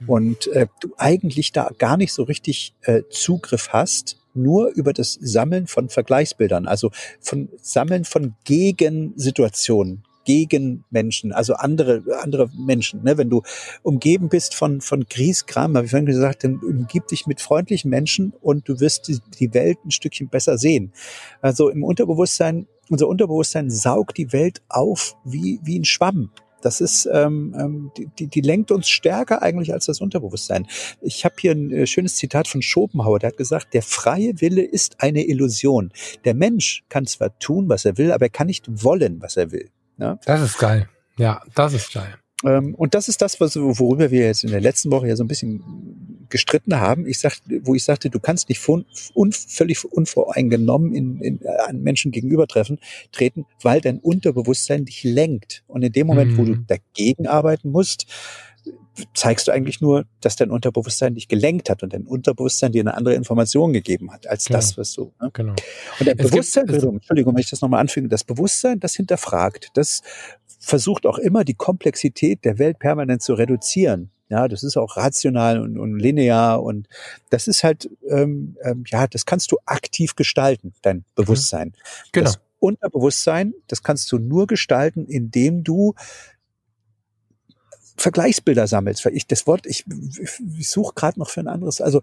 [0.00, 0.08] Mhm.
[0.08, 5.14] Und äh, du eigentlich da gar nicht so richtig äh, Zugriff hast nur über das
[5.20, 6.90] Sammeln von Vergleichsbildern, also
[7.20, 13.02] von Sammeln von Gegensituationen, gegen Menschen, also andere, andere Menschen.
[13.02, 13.16] Ne?
[13.16, 13.40] Wenn du
[13.82, 18.34] umgeben bist von, von Griesgram, habe ich vorhin gesagt, dann umgib dich mit freundlichen Menschen
[18.42, 20.92] und du wirst die, die Welt ein Stückchen besser sehen.
[21.40, 26.30] Also im Unterbewusstsein, unser Unterbewusstsein saugt die Welt auf wie, wie ein Schwamm.
[26.60, 30.66] Das ist, ähm, ähm, die, die, die lenkt uns stärker eigentlich als das Unterbewusstsein.
[31.00, 34.62] Ich habe hier ein äh, schönes Zitat von Schopenhauer, der hat gesagt, der freie Wille
[34.62, 35.90] ist eine Illusion.
[36.26, 39.52] Der Mensch kann zwar tun, was er will, aber er kann nicht wollen, was er
[39.52, 39.70] will.
[39.98, 40.18] Ja?
[40.24, 40.88] Das ist geil.
[41.16, 42.14] Ja, das ist geil.
[42.44, 45.24] Ähm, und das ist das, was, worüber wir jetzt in der letzten Woche ja so
[45.24, 47.06] ein bisschen gestritten haben.
[47.06, 48.84] Ich sag, wo ich sagte, du kannst nicht un,
[49.14, 52.78] un, völlig unvoreingenommen in, in, an Menschen gegenübertreffen,
[53.12, 55.64] treten, weil dein Unterbewusstsein dich lenkt.
[55.66, 56.38] Und in dem Moment, mhm.
[56.38, 56.66] wo du mhm.
[56.68, 58.06] dagegen arbeiten musst,
[59.14, 62.94] zeigst du eigentlich nur, dass dein Unterbewusstsein dich gelenkt hat und dein Unterbewusstsein dir eine
[62.94, 64.58] andere Information gegeben hat, als genau.
[64.58, 65.12] das, was du.
[65.20, 65.30] Ne?
[65.32, 65.54] Genau.
[66.00, 70.02] Und dein Bewusstsein, gibt, Entschuldigung, wenn ich das nochmal anfüge, das Bewusstsein, das hinterfragt, das
[70.58, 74.10] versucht auch immer die Komplexität der Welt permanent zu reduzieren.
[74.30, 76.86] Ja, das ist auch rational und, und linear und
[77.30, 81.04] das ist halt, ähm, ähm, ja, das kannst du aktiv gestalten, dein mhm.
[81.14, 81.72] Bewusstsein.
[82.12, 82.26] Genau.
[82.26, 85.94] Das Unterbewusstsein, das kannst du nur gestalten, indem du
[87.98, 89.04] Vergleichsbilder sammelst.
[89.04, 89.84] Weil ich das Wort, ich,
[90.20, 91.80] ich, ich suche gerade noch für ein anderes.
[91.80, 92.00] Also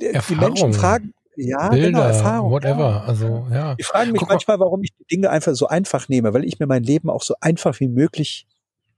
[0.00, 0.24] Erfahrung.
[0.28, 2.50] die Menschen fragen, ja, genau, Bilder, genau, Erfahrung.
[2.50, 2.90] Whatever.
[2.90, 3.04] Ja.
[3.04, 3.74] Also, ja.
[3.74, 6.58] Die fragen mich Guck manchmal, warum ich die Dinge einfach so einfach nehme, weil ich
[6.58, 8.46] mir mein Leben auch so einfach wie möglich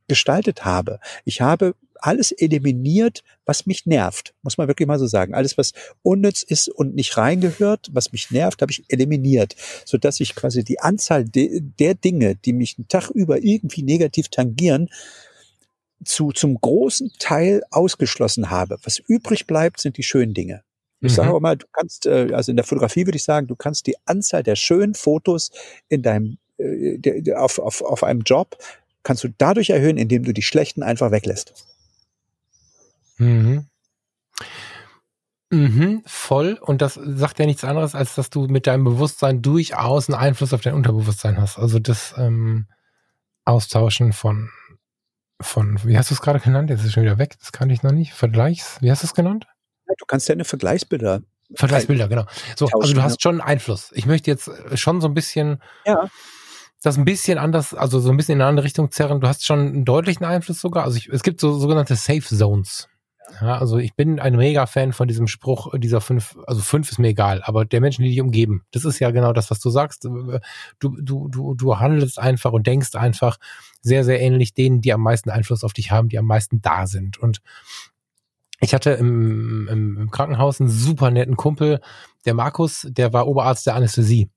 [0.09, 1.01] gestaltet habe.
[1.25, 4.35] Ich habe alles eliminiert, was mich nervt.
[4.43, 5.35] Muss man wirklich mal so sagen.
[5.35, 9.55] Alles, was unnütz ist und nicht reingehört, was mich nervt, habe ich eliminiert,
[9.87, 13.83] so dass ich quasi die Anzahl de der Dinge, die mich einen Tag über irgendwie
[13.83, 14.91] negativ tangieren,
[16.05, 18.79] zu, zum großen Teil ausgeschlossen habe.
[18.83, 20.63] Was übrig bleibt, sind die schönen Dinge.
[21.01, 21.17] Ich mhm.
[21.17, 23.87] sage auch mal, du kannst, äh, also in der Fotografie würde ich sagen, du kannst
[23.87, 25.51] die Anzahl der schönen Fotos
[25.89, 28.57] in deinem, äh, auf, auf, auf einem Job,
[29.03, 31.53] kannst du dadurch erhöhen, indem du die schlechten einfach weglässt.
[33.19, 33.67] Mhm.
[35.51, 36.59] Mhm, voll.
[36.61, 40.53] Und das sagt ja nichts anderes, als dass du mit deinem Bewusstsein durchaus einen Einfluss
[40.53, 41.59] auf dein Unterbewusstsein hast.
[41.59, 42.67] Also das ähm,
[43.45, 44.51] Austauschen von,
[45.45, 46.71] von, wie hast du es gerade genannt?
[46.71, 48.13] Jetzt ist es schon wieder weg, das kann ich noch nicht.
[48.13, 49.47] Vergleichs, wie hast du es genannt?
[49.99, 51.23] Du kannst ja eine Vergleichsbilder.
[51.55, 52.25] Vergleichsbilder, genau.
[52.57, 53.91] So, tauschen, also du hast schon Einfluss.
[53.95, 56.09] Ich möchte jetzt schon so ein bisschen ja
[56.85, 59.21] das ein bisschen anders, also so ein bisschen in eine andere Richtung zerren.
[59.21, 60.85] Du hast schon einen deutlichen Einfluss sogar.
[60.85, 62.89] Also ich, es gibt so sogenannte Safe Zones.
[63.41, 67.09] Ja, also ich bin ein Mega-Fan von diesem Spruch, dieser fünf, also fünf ist mir
[67.09, 70.05] egal, aber der Menschen, die dich umgeben, das ist ja genau das, was du sagst.
[70.05, 70.39] Du,
[70.79, 73.39] du, du, du handelst einfach und denkst einfach
[73.81, 76.87] sehr, sehr ähnlich denen, die am meisten Einfluss auf dich haben, die am meisten da
[76.87, 77.19] sind.
[77.19, 77.41] Und
[78.61, 81.81] ich hatte im, im, Krankenhaus einen super netten Kumpel,
[82.27, 84.31] der Markus, der war Oberarzt der Anästhesie.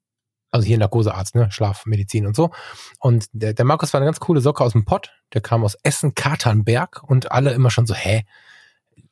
[0.50, 1.52] Also hier Narkosearzt, ne?
[1.52, 2.52] Schlafmedizin und so.
[3.00, 5.12] Und der, der Markus war eine ganz coole Socke aus dem Pott.
[5.34, 8.24] Der kam aus Essen-Katernberg und alle immer schon so, hä,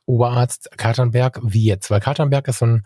[0.05, 1.89] Oberarzt Katernberg, wie jetzt?
[1.89, 2.85] Weil Katernberg ist so ein,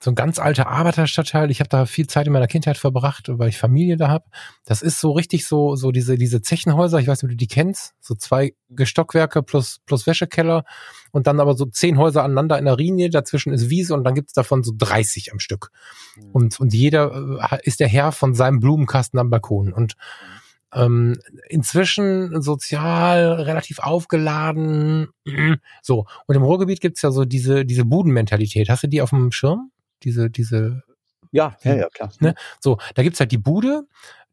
[0.00, 1.50] so ein ganz alter Arbeiterstadtteil.
[1.50, 4.26] Ich habe da viel Zeit in meiner Kindheit verbracht, weil ich Familie da habe.
[4.66, 6.98] Das ist so richtig so so diese diese Zechenhäuser.
[6.98, 7.94] Ich weiß nicht, ob du die kennst.
[8.00, 10.64] So zwei Gestockwerke plus plus Wäschekeller
[11.12, 13.08] und dann aber so zehn Häuser aneinander in der Linie.
[13.08, 15.70] Dazwischen ist Wiese und dann gibt's davon so 30 am Stück.
[16.16, 16.30] Mhm.
[16.32, 19.96] Und und jeder äh, ist der Herr von seinem Blumenkasten am Balkon und
[20.74, 21.18] ähm,
[21.48, 25.08] inzwischen sozial relativ aufgeladen.
[25.82, 26.06] So.
[26.26, 28.68] Und im Ruhrgebiet gibt's ja so diese, diese Budenmentalität.
[28.68, 29.70] Hast du die auf dem Schirm?
[30.02, 30.82] Diese, diese.
[31.30, 32.12] Ja, ja, ja, klar.
[32.20, 32.34] Ne?
[32.60, 33.86] So, da gibt's halt die Bude,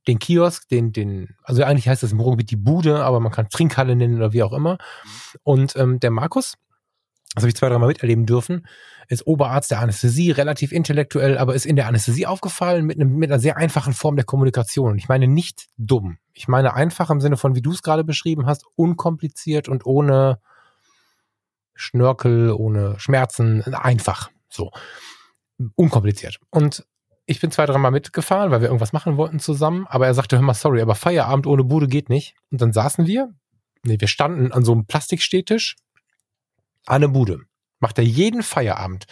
[0.08, 3.50] den Kiosk, den, den, also eigentlich heißt das im Ruhrgebiet die Bude, aber man kann
[3.50, 4.78] Trinkhalle nennen oder wie auch immer.
[5.44, 6.56] Und ähm, der Markus,
[7.34, 8.68] das habe ich zwei, dreimal miterleben dürfen,
[9.08, 13.32] ist Oberarzt der Anästhesie, relativ intellektuell, aber ist in der Anästhesie aufgefallen mit, einem, mit
[13.32, 14.92] einer sehr einfachen Form der Kommunikation.
[14.92, 16.18] Und ich meine nicht dumm.
[16.34, 20.40] Ich meine einfach im Sinne von, wie du es gerade beschrieben hast, unkompliziert und ohne
[21.74, 24.30] Schnörkel, ohne Schmerzen, einfach.
[24.50, 24.72] So.
[25.76, 26.38] Unkompliziert.
[26.50, 26.86] Und
[27.26, 30.44] ich bin zwei, dreimal mitgefahren, weil wir irgendwas machen wollten zusammen, aber er sagte, hör
[30.44, 32.36] mal, sorry, aber Feierabend ohne Bude geht nicht.
[32.52, 33.34] Und dann saßen wir,
[33.84, 35.78] nee, wir standen an so einem Plastikstehtisch
[36.86, 37.42] an der Bude.
[37.80, 39.06] Macht er jeden Feierabend.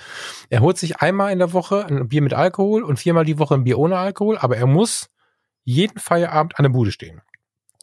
[0.49, 3.55] Er holt sich einmal in der Woche ein Bier mit Alkohol und viermal die Woche
[3.55, 5.09] ein Bier ohne Alkohol, aber er muss
[5.63, 7.21] jeden Feierabend an der Bude stehen.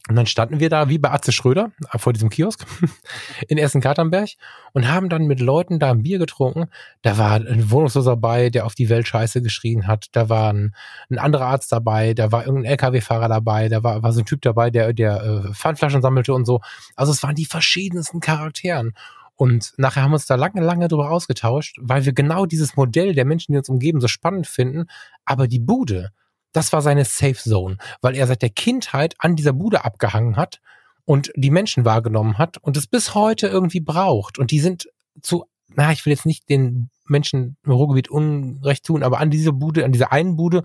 [0.09, 2.65] Und dann standen wir da wie bei Atze Schröder vor diesem Kiosk
[3.49, 4.31] in Essen-Katernberg
[4.73, 6.67] und haben dann mit Leuten da ein Bier getrunken.
[7.03, 10.07] Da war ein Wohnungsloser dabei, der auf die Welt Scheiße geschrien hat.
[10.13, 10.77] Da war ein,
[11.11, 14.43] ein anderer Arzt dabei, da war irgendein LKW-Fahrer dabei, da war, war so ein Typ
[14.43, 16.61] dabei, der, der äh, Pfandflaschen sammelte und so.
[16.95, 18.95] Also es waren die verschiedensten Charakteren.
[19.37, 23.15] Und nachher haben wir uns da lange, lange drüber ausgetauscht, weil wir genau dieses Modell
[23.15, 24.87] der Menschen, die uns umgeben, so spannend finden.
[25.25, 26.11] Aber die Bude,
[26.53, 30.61] das war seine Safe Zone, weil er seit der Kindheit an dieser Bude abgehangen hat
[31.05, 34.39] und die Menschen wahrgenommen hat und es bis heute irgendwie braucht.
[34.39, 34.89] Und die sind
[35.21, 39.53] zu, na, ich will jetzt nicht den Menschen im Ruhrgebiet unrecht tun, aber an dieser
[39.53, 40.63] Bude, an dieser einen Bude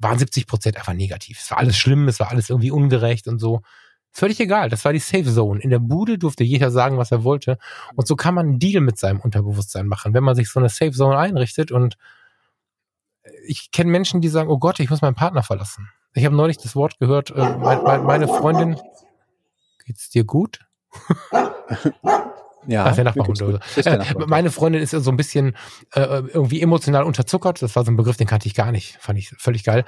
[0.00, 1.38] waren 70 Prozent einfach negativ.
[1.40, 3.62] Es war alles schlimm, es war alles irgendwie ungerecht und so.
[4.12, 4.68] Völlig egal.
[4.68, 5.60] Das war die Safe Zone.
[5.60, 7.58] In der Bude durfte jeder sagen, was er wollte.
[7.94, 10.68] Und so kann man einen Deal mit seinem Unterbewusstsein machen, wenn man sich so eine
[10.68, 11.70] Safe Zone einrichtet.
[11.70, 11.96] Und
[13.46, 15.88] ich kenne Menschen, die sagen, oh Gott, ich muss meinen Partner verlassen.
[16.14, 18.76] Ich habe neulich das Wort gehört, äh, mein, meine Freundin,
[19.84, 20.60] geht's dir gut?
[22.66, 23.40] Ja, Ach, der Nachbarhund.
[23.42, 23.80] Oder so.
[23.80, 25.56] Äh, meine Freundin ist so ein bisschen
[25.94, 27.62] äh, irgendwie emotional unterzuckert.
[27.62, 28.96] Das war so ein Begriff, den kannte ich gar nicht.
[29.00, 29.84] Fand ich völlig geil.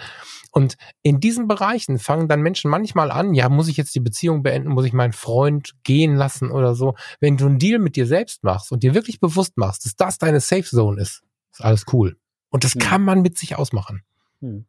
[0.52, 4.42] Und in diesen Bereichen fangen dann Menschen manchmal an, ja, muss ich jetzt die Beziehung
[4.42, 6.94] beenden, muss ich meinen Freund gehen lassen oder so.
[7.20, 10.18] Wenn du einen Deal mit dir selbst machst und dir wirklich bewusst machst, dass das
[10.18, 12.16] deine Safe Zone ist, ist alles cool.
[12.50, 12.80] Und das hm.
[12.80, 14.02] kann man mit sich ausmachen.
[14.40, 14.66] Hm.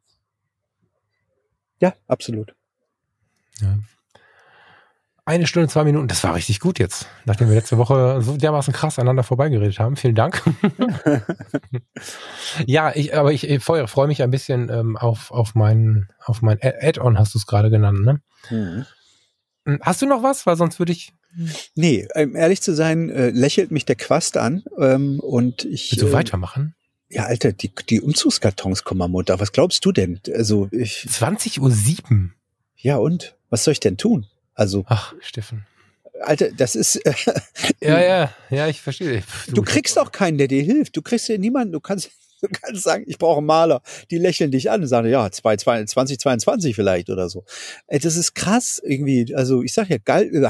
[1.80, 2.54] Ja, absolut.
[3.60, 3.78] Ja.
[5.26, 8.74] Eine Stunde, zwei Minuten, das war richtig gut jetzt, nachdem wir letzte Woche so dermaßen
[8.74, 9.96] krass aneinander vorbeigeredet haben.
[9.96, 10.42] Vielen Dank.
[12.66, 16.58] ja, ich, aber ich, ich freue mich ein bisschen ähm, auf, auf mein, auf mein
[16.60, 18.20] Add-on, hast du es gerade genannt, ne?
[18.50, 18.84] Mhm.
[19.64, 20.44] Hm, hast du noch was?
[20.44, 21.14] Weil sonst würde ich.
[21.74, 25.90] Nee, um ehrlich zu sein, äh, lächelt mich der Quast an ähm, und ich.
[25.90, 26.74] Willst du äh, weitermachen?
[27.08, 29.40] Ja, Alter, die, die Umzugskartons kommen am Montag.
[29.40, 30.20] Was glaubst du denn?
[30.34, 31.06] Also ich.
[31.08, 32.30] 20.07 Uhr.
[32.76, 33.36] Ja, und?
[33.50, 34.26] Was soll ich denn tun?
[34.54, 34.84] Also.
[34.88, 35.66] Ach, Steffen.
[36.20, 37.00] Alter, das ist.
[37.80, 39.22] ja, ja, ja, ich verstehe.
[39.48, 40.96] Du, du kriegst auch keinen, der dir hilft.
[40.96, 42.10] Du kriegst ja niemanden, du kannst.
[42.40, 43.80] Du kannst sagen, ich brauche einen Maler.
[44.10, 47.46] Die lächeln dich an und sagen, ja, 2022 vielleicht oder so.
[47.88, 49.34] Das ist krass irgendwie.
[49.34, 49.96] Also ich sag ja,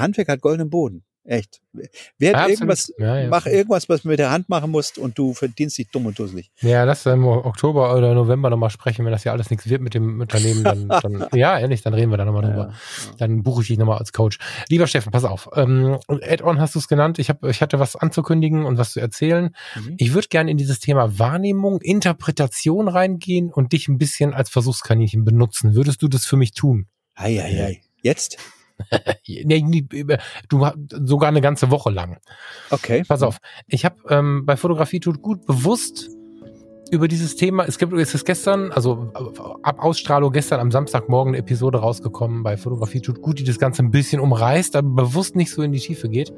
[0.01, 1.05] Handwerk hat goldenen Boden.
[1.27, 1.63] Echt.
[2.19, 3.29] Wer ja, irgendwas, ja, ja.
[3.29, 6.19] mach irgendwas, was du mit der Hand machen musst und du verdienst dich dumm und
[6.19, 6.51] dusselig.
[6.61, 9.95] Ja, lass im Oktober oder November nochmal sprechen, wenn das ja alles nichts wird mit
[9.95, 12.75] dem Unternehmen, dann, dann ja, ehrlich, dann reden wir da nochmal drüber.
[13.17, 14.39] Dann buche ich dich nochmal als Coach.
[14.69, 15.49] Lieber Steffen, pass auf.
[15.55, 17.19] Ähm, Add-on hast du es genannt.
[17.19, 19.55] Ich, hab, ich hatte was anzukündigen und was zu erzählen.
[19.77, 19.95] Mhm.
[19.97, 25.25] Ich würde gerne in dieses Thema Wahrnehmung, Interpretation reingehen und dich ein bisschen als Versuchskaninchen
[25.25, 25.75] benutzen.
[25.75, 26.87] Würdest du das für mich tun?
[27.15, 27.81] Ei, ei, ei.
[28.03, 28.37] Jetzt?
[30.49, 30.67] du
[31.05, 32.19] sogar eine ganze Woche lang.
[32.71, 33.05] Okay.
[33.07, 33.39] Pass auf.
[33.67, 36.11] Ich habe ähm, bei Fotografie tut gut bewusst
[36.91, 37.65] über dieses Thema.
[37.65, 39.11] Es gibt es ist gestern, also
[39.63, 43.83] ab Ausstrahlung gestern am Samstagmorgen eine Episode rausgekommen bei Fotografie tut gut, die das Ganze
[43.83, 46.33] ein bisschen umreißt, aber bewusst nicht so in die Tiefe geht.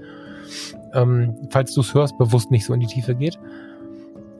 [0.94, 3.38] Ähm, falls du es hörst, bewusst nicht so in die Tiefe geht.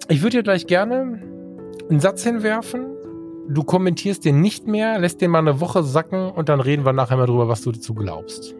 [0.09, 1.21] Ich würde dir gleich gerne
[1.89, 2.96] einen Satz hinwerfen,
[3.49, 6.93] du kommentierst den nicht mehr, lässt den mal eine Woche sacken und dann reden wir
[6.93, 8.55] nachher mal drüber, was du dazu glaubst.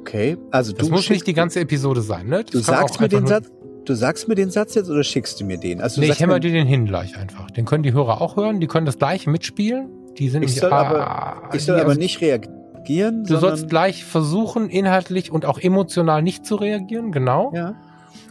[0.00, 2.44] Okay, also das muss nicht die ganze Episode sein, ne?
[2.44, 3.50] Das du sagst mir den Satz,
[3.84, 5.80] du sagst mir den Satz jetzt oder schickst du mir den?
[5.80, 7.50] Also nee, ich hämmer dir den hin gleich einfach.
[7.50, 9.88] Den können die Hörer auch hören, die können das gleich mitspielen.
[10.18, 13.24] Die sind ich soll ah, aber, ich soll aber nicht reagieren.
[13.24, 17.52] Du sollst gleich versuchen, inhaltlich und auch emotional nicht zu reagieren, genau.
[17.54, 17.74] Ja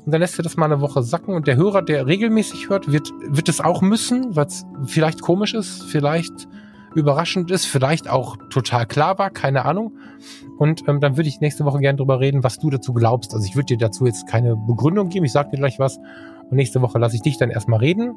[0.06, 2.92] und dann lässt er das mal eine Woche sacken und der Hörer, der regelmäßig hört,
[2.92, 6.48] wird, wird es auch müssen, weil es vielleicht komisch ist, vielleicht
[6.96, 9.94] überraschend ist, vielleicht auch total klar war, keine Ahnung.
[10.58, 13.34] Und ähm, dann würde ich nächste Woche gerne drüber reden, was du dazu glaubst.
[13.34, 15.98] Also ich würde dir dazu jetzt keine Begründung geben, ich sage dir gleich was.
[15.98, 18.14] Und nächste Woche lasse ich dich dann erstmal reden.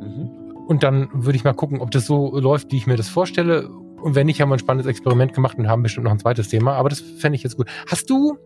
[0.00, 0.30] Mhm.
[0.66, 3.70] Und dann würde ich mal gucken, ob das so läuft, wie ich mir das vorstelle.
[4.02, 6.48] Und wenn nicht, haben wir ein spannendes Experiment gemacht und haben bestimmt noch ein zweites
[6.48, 6.74] Thema.
[6.74, 7.68] Aber das fände ich jetzt gut.
[7.86, 8.36] Hast du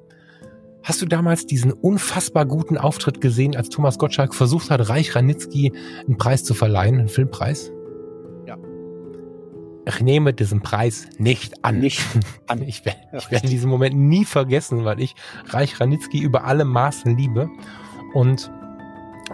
[0.85, 5.73] Hast du damals diesen unfassbar guten Auftritt gesehen, als Thomas Gottschalk versucht hat, Reich Ranitzky
[6.07, 7.71] einen Preis zu verleihen, einen Filmpreis?
[8.47, 8.57] Ja.
[9.87, 11.79] Ich nehme diesen Preis nicht an.
[11.79, 12.01] Nicht
[12.49, 12.63] an.
[12.67, 15.15] Ich, werde, ich werde diesen Moment nie vergessen, weil ich
[15.47, 17.49] Reich Ranitzky über alle Maßen liebe.
[18.13, 18.51] Und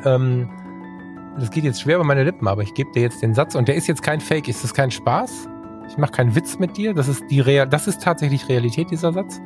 [0.04, 0.50] ähm,
[1.38, 3.68] das geht jetzt schwer über meine Lippen, aber ich gebe dir jetzt den Satz und
[3.68, 5.48] der ist jetzt kein Fake, ist das kein Spaß?
[5.88, 6.92] Ich mache keinen Witz mit dir.
[6.92, 9.40] Das ist die Real, das ist tatsächlich Realität dieser Satz.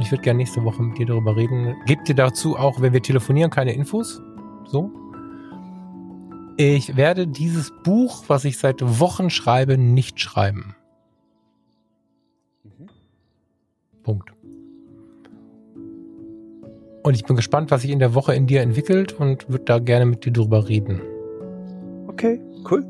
[0.00, 1.76] Ich würde gerne nächste Woche mit dir darüber reden.
[1.86, 4.22] Gebt dir dazu auch, wenn wir telefonieren, keine Infos.
[4.66, 4.90] So.
[6.56, 10.74] Ich werde dieses Buch, was ich seit Wochen schreibe, nicht schreiben.
[12.64, 12.88] Mhm.
[14.02, 14.32] Punkt.
[17.02, 19.78] Und ich bin gespannt, was sich in der Woche in dir entwickelt und würde da
[19.78, 21.00] gerne mit dir drüber reden.
[22.08, 22.40] Okay,
[22.70, 22.84] cool.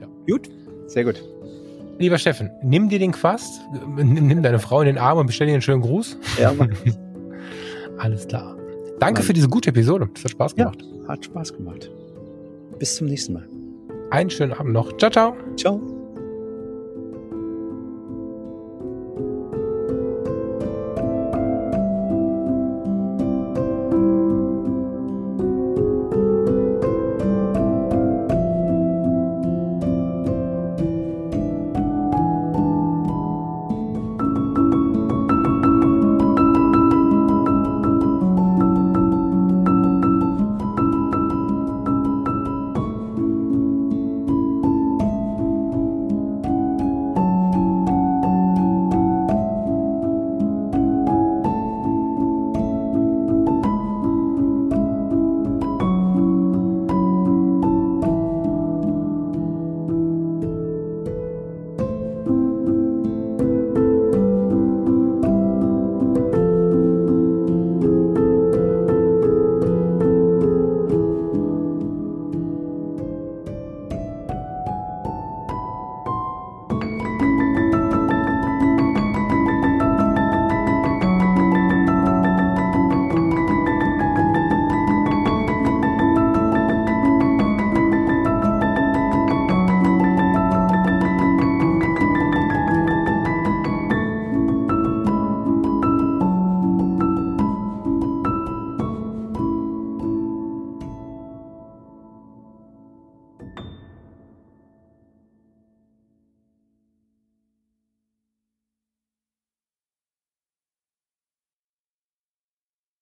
[0.00, 0.08] Ja.
[0.26, 0.50] Gut,
[0.86, 1.22] sehr gut.
[1.98, 3.60] Lieber Steffen, nimm dir den Quast,
[3.96, 6.18] nimm deine Frau in den Arm und bestell dir einen schönen Gruß.
[6.40, 6.74] Ja, Mann.
[7.98, 8.56] Alles klar.
[8.98, 9.26] Danke Mann.
[9.26, 10.08] für diese gute Episode.
[10.14, 10.82] Das hat Spaß gemacht.
[10.82, 11.90] Ja, hat Spaß gemacht.
[12.78, 13.48] Bis zum nächsten Mal.
[14.10, 14.96] Einen schönen Abend noch.
[14.96, 15.36] Ciao, ciao.
[15.56, 15.93] Ciao.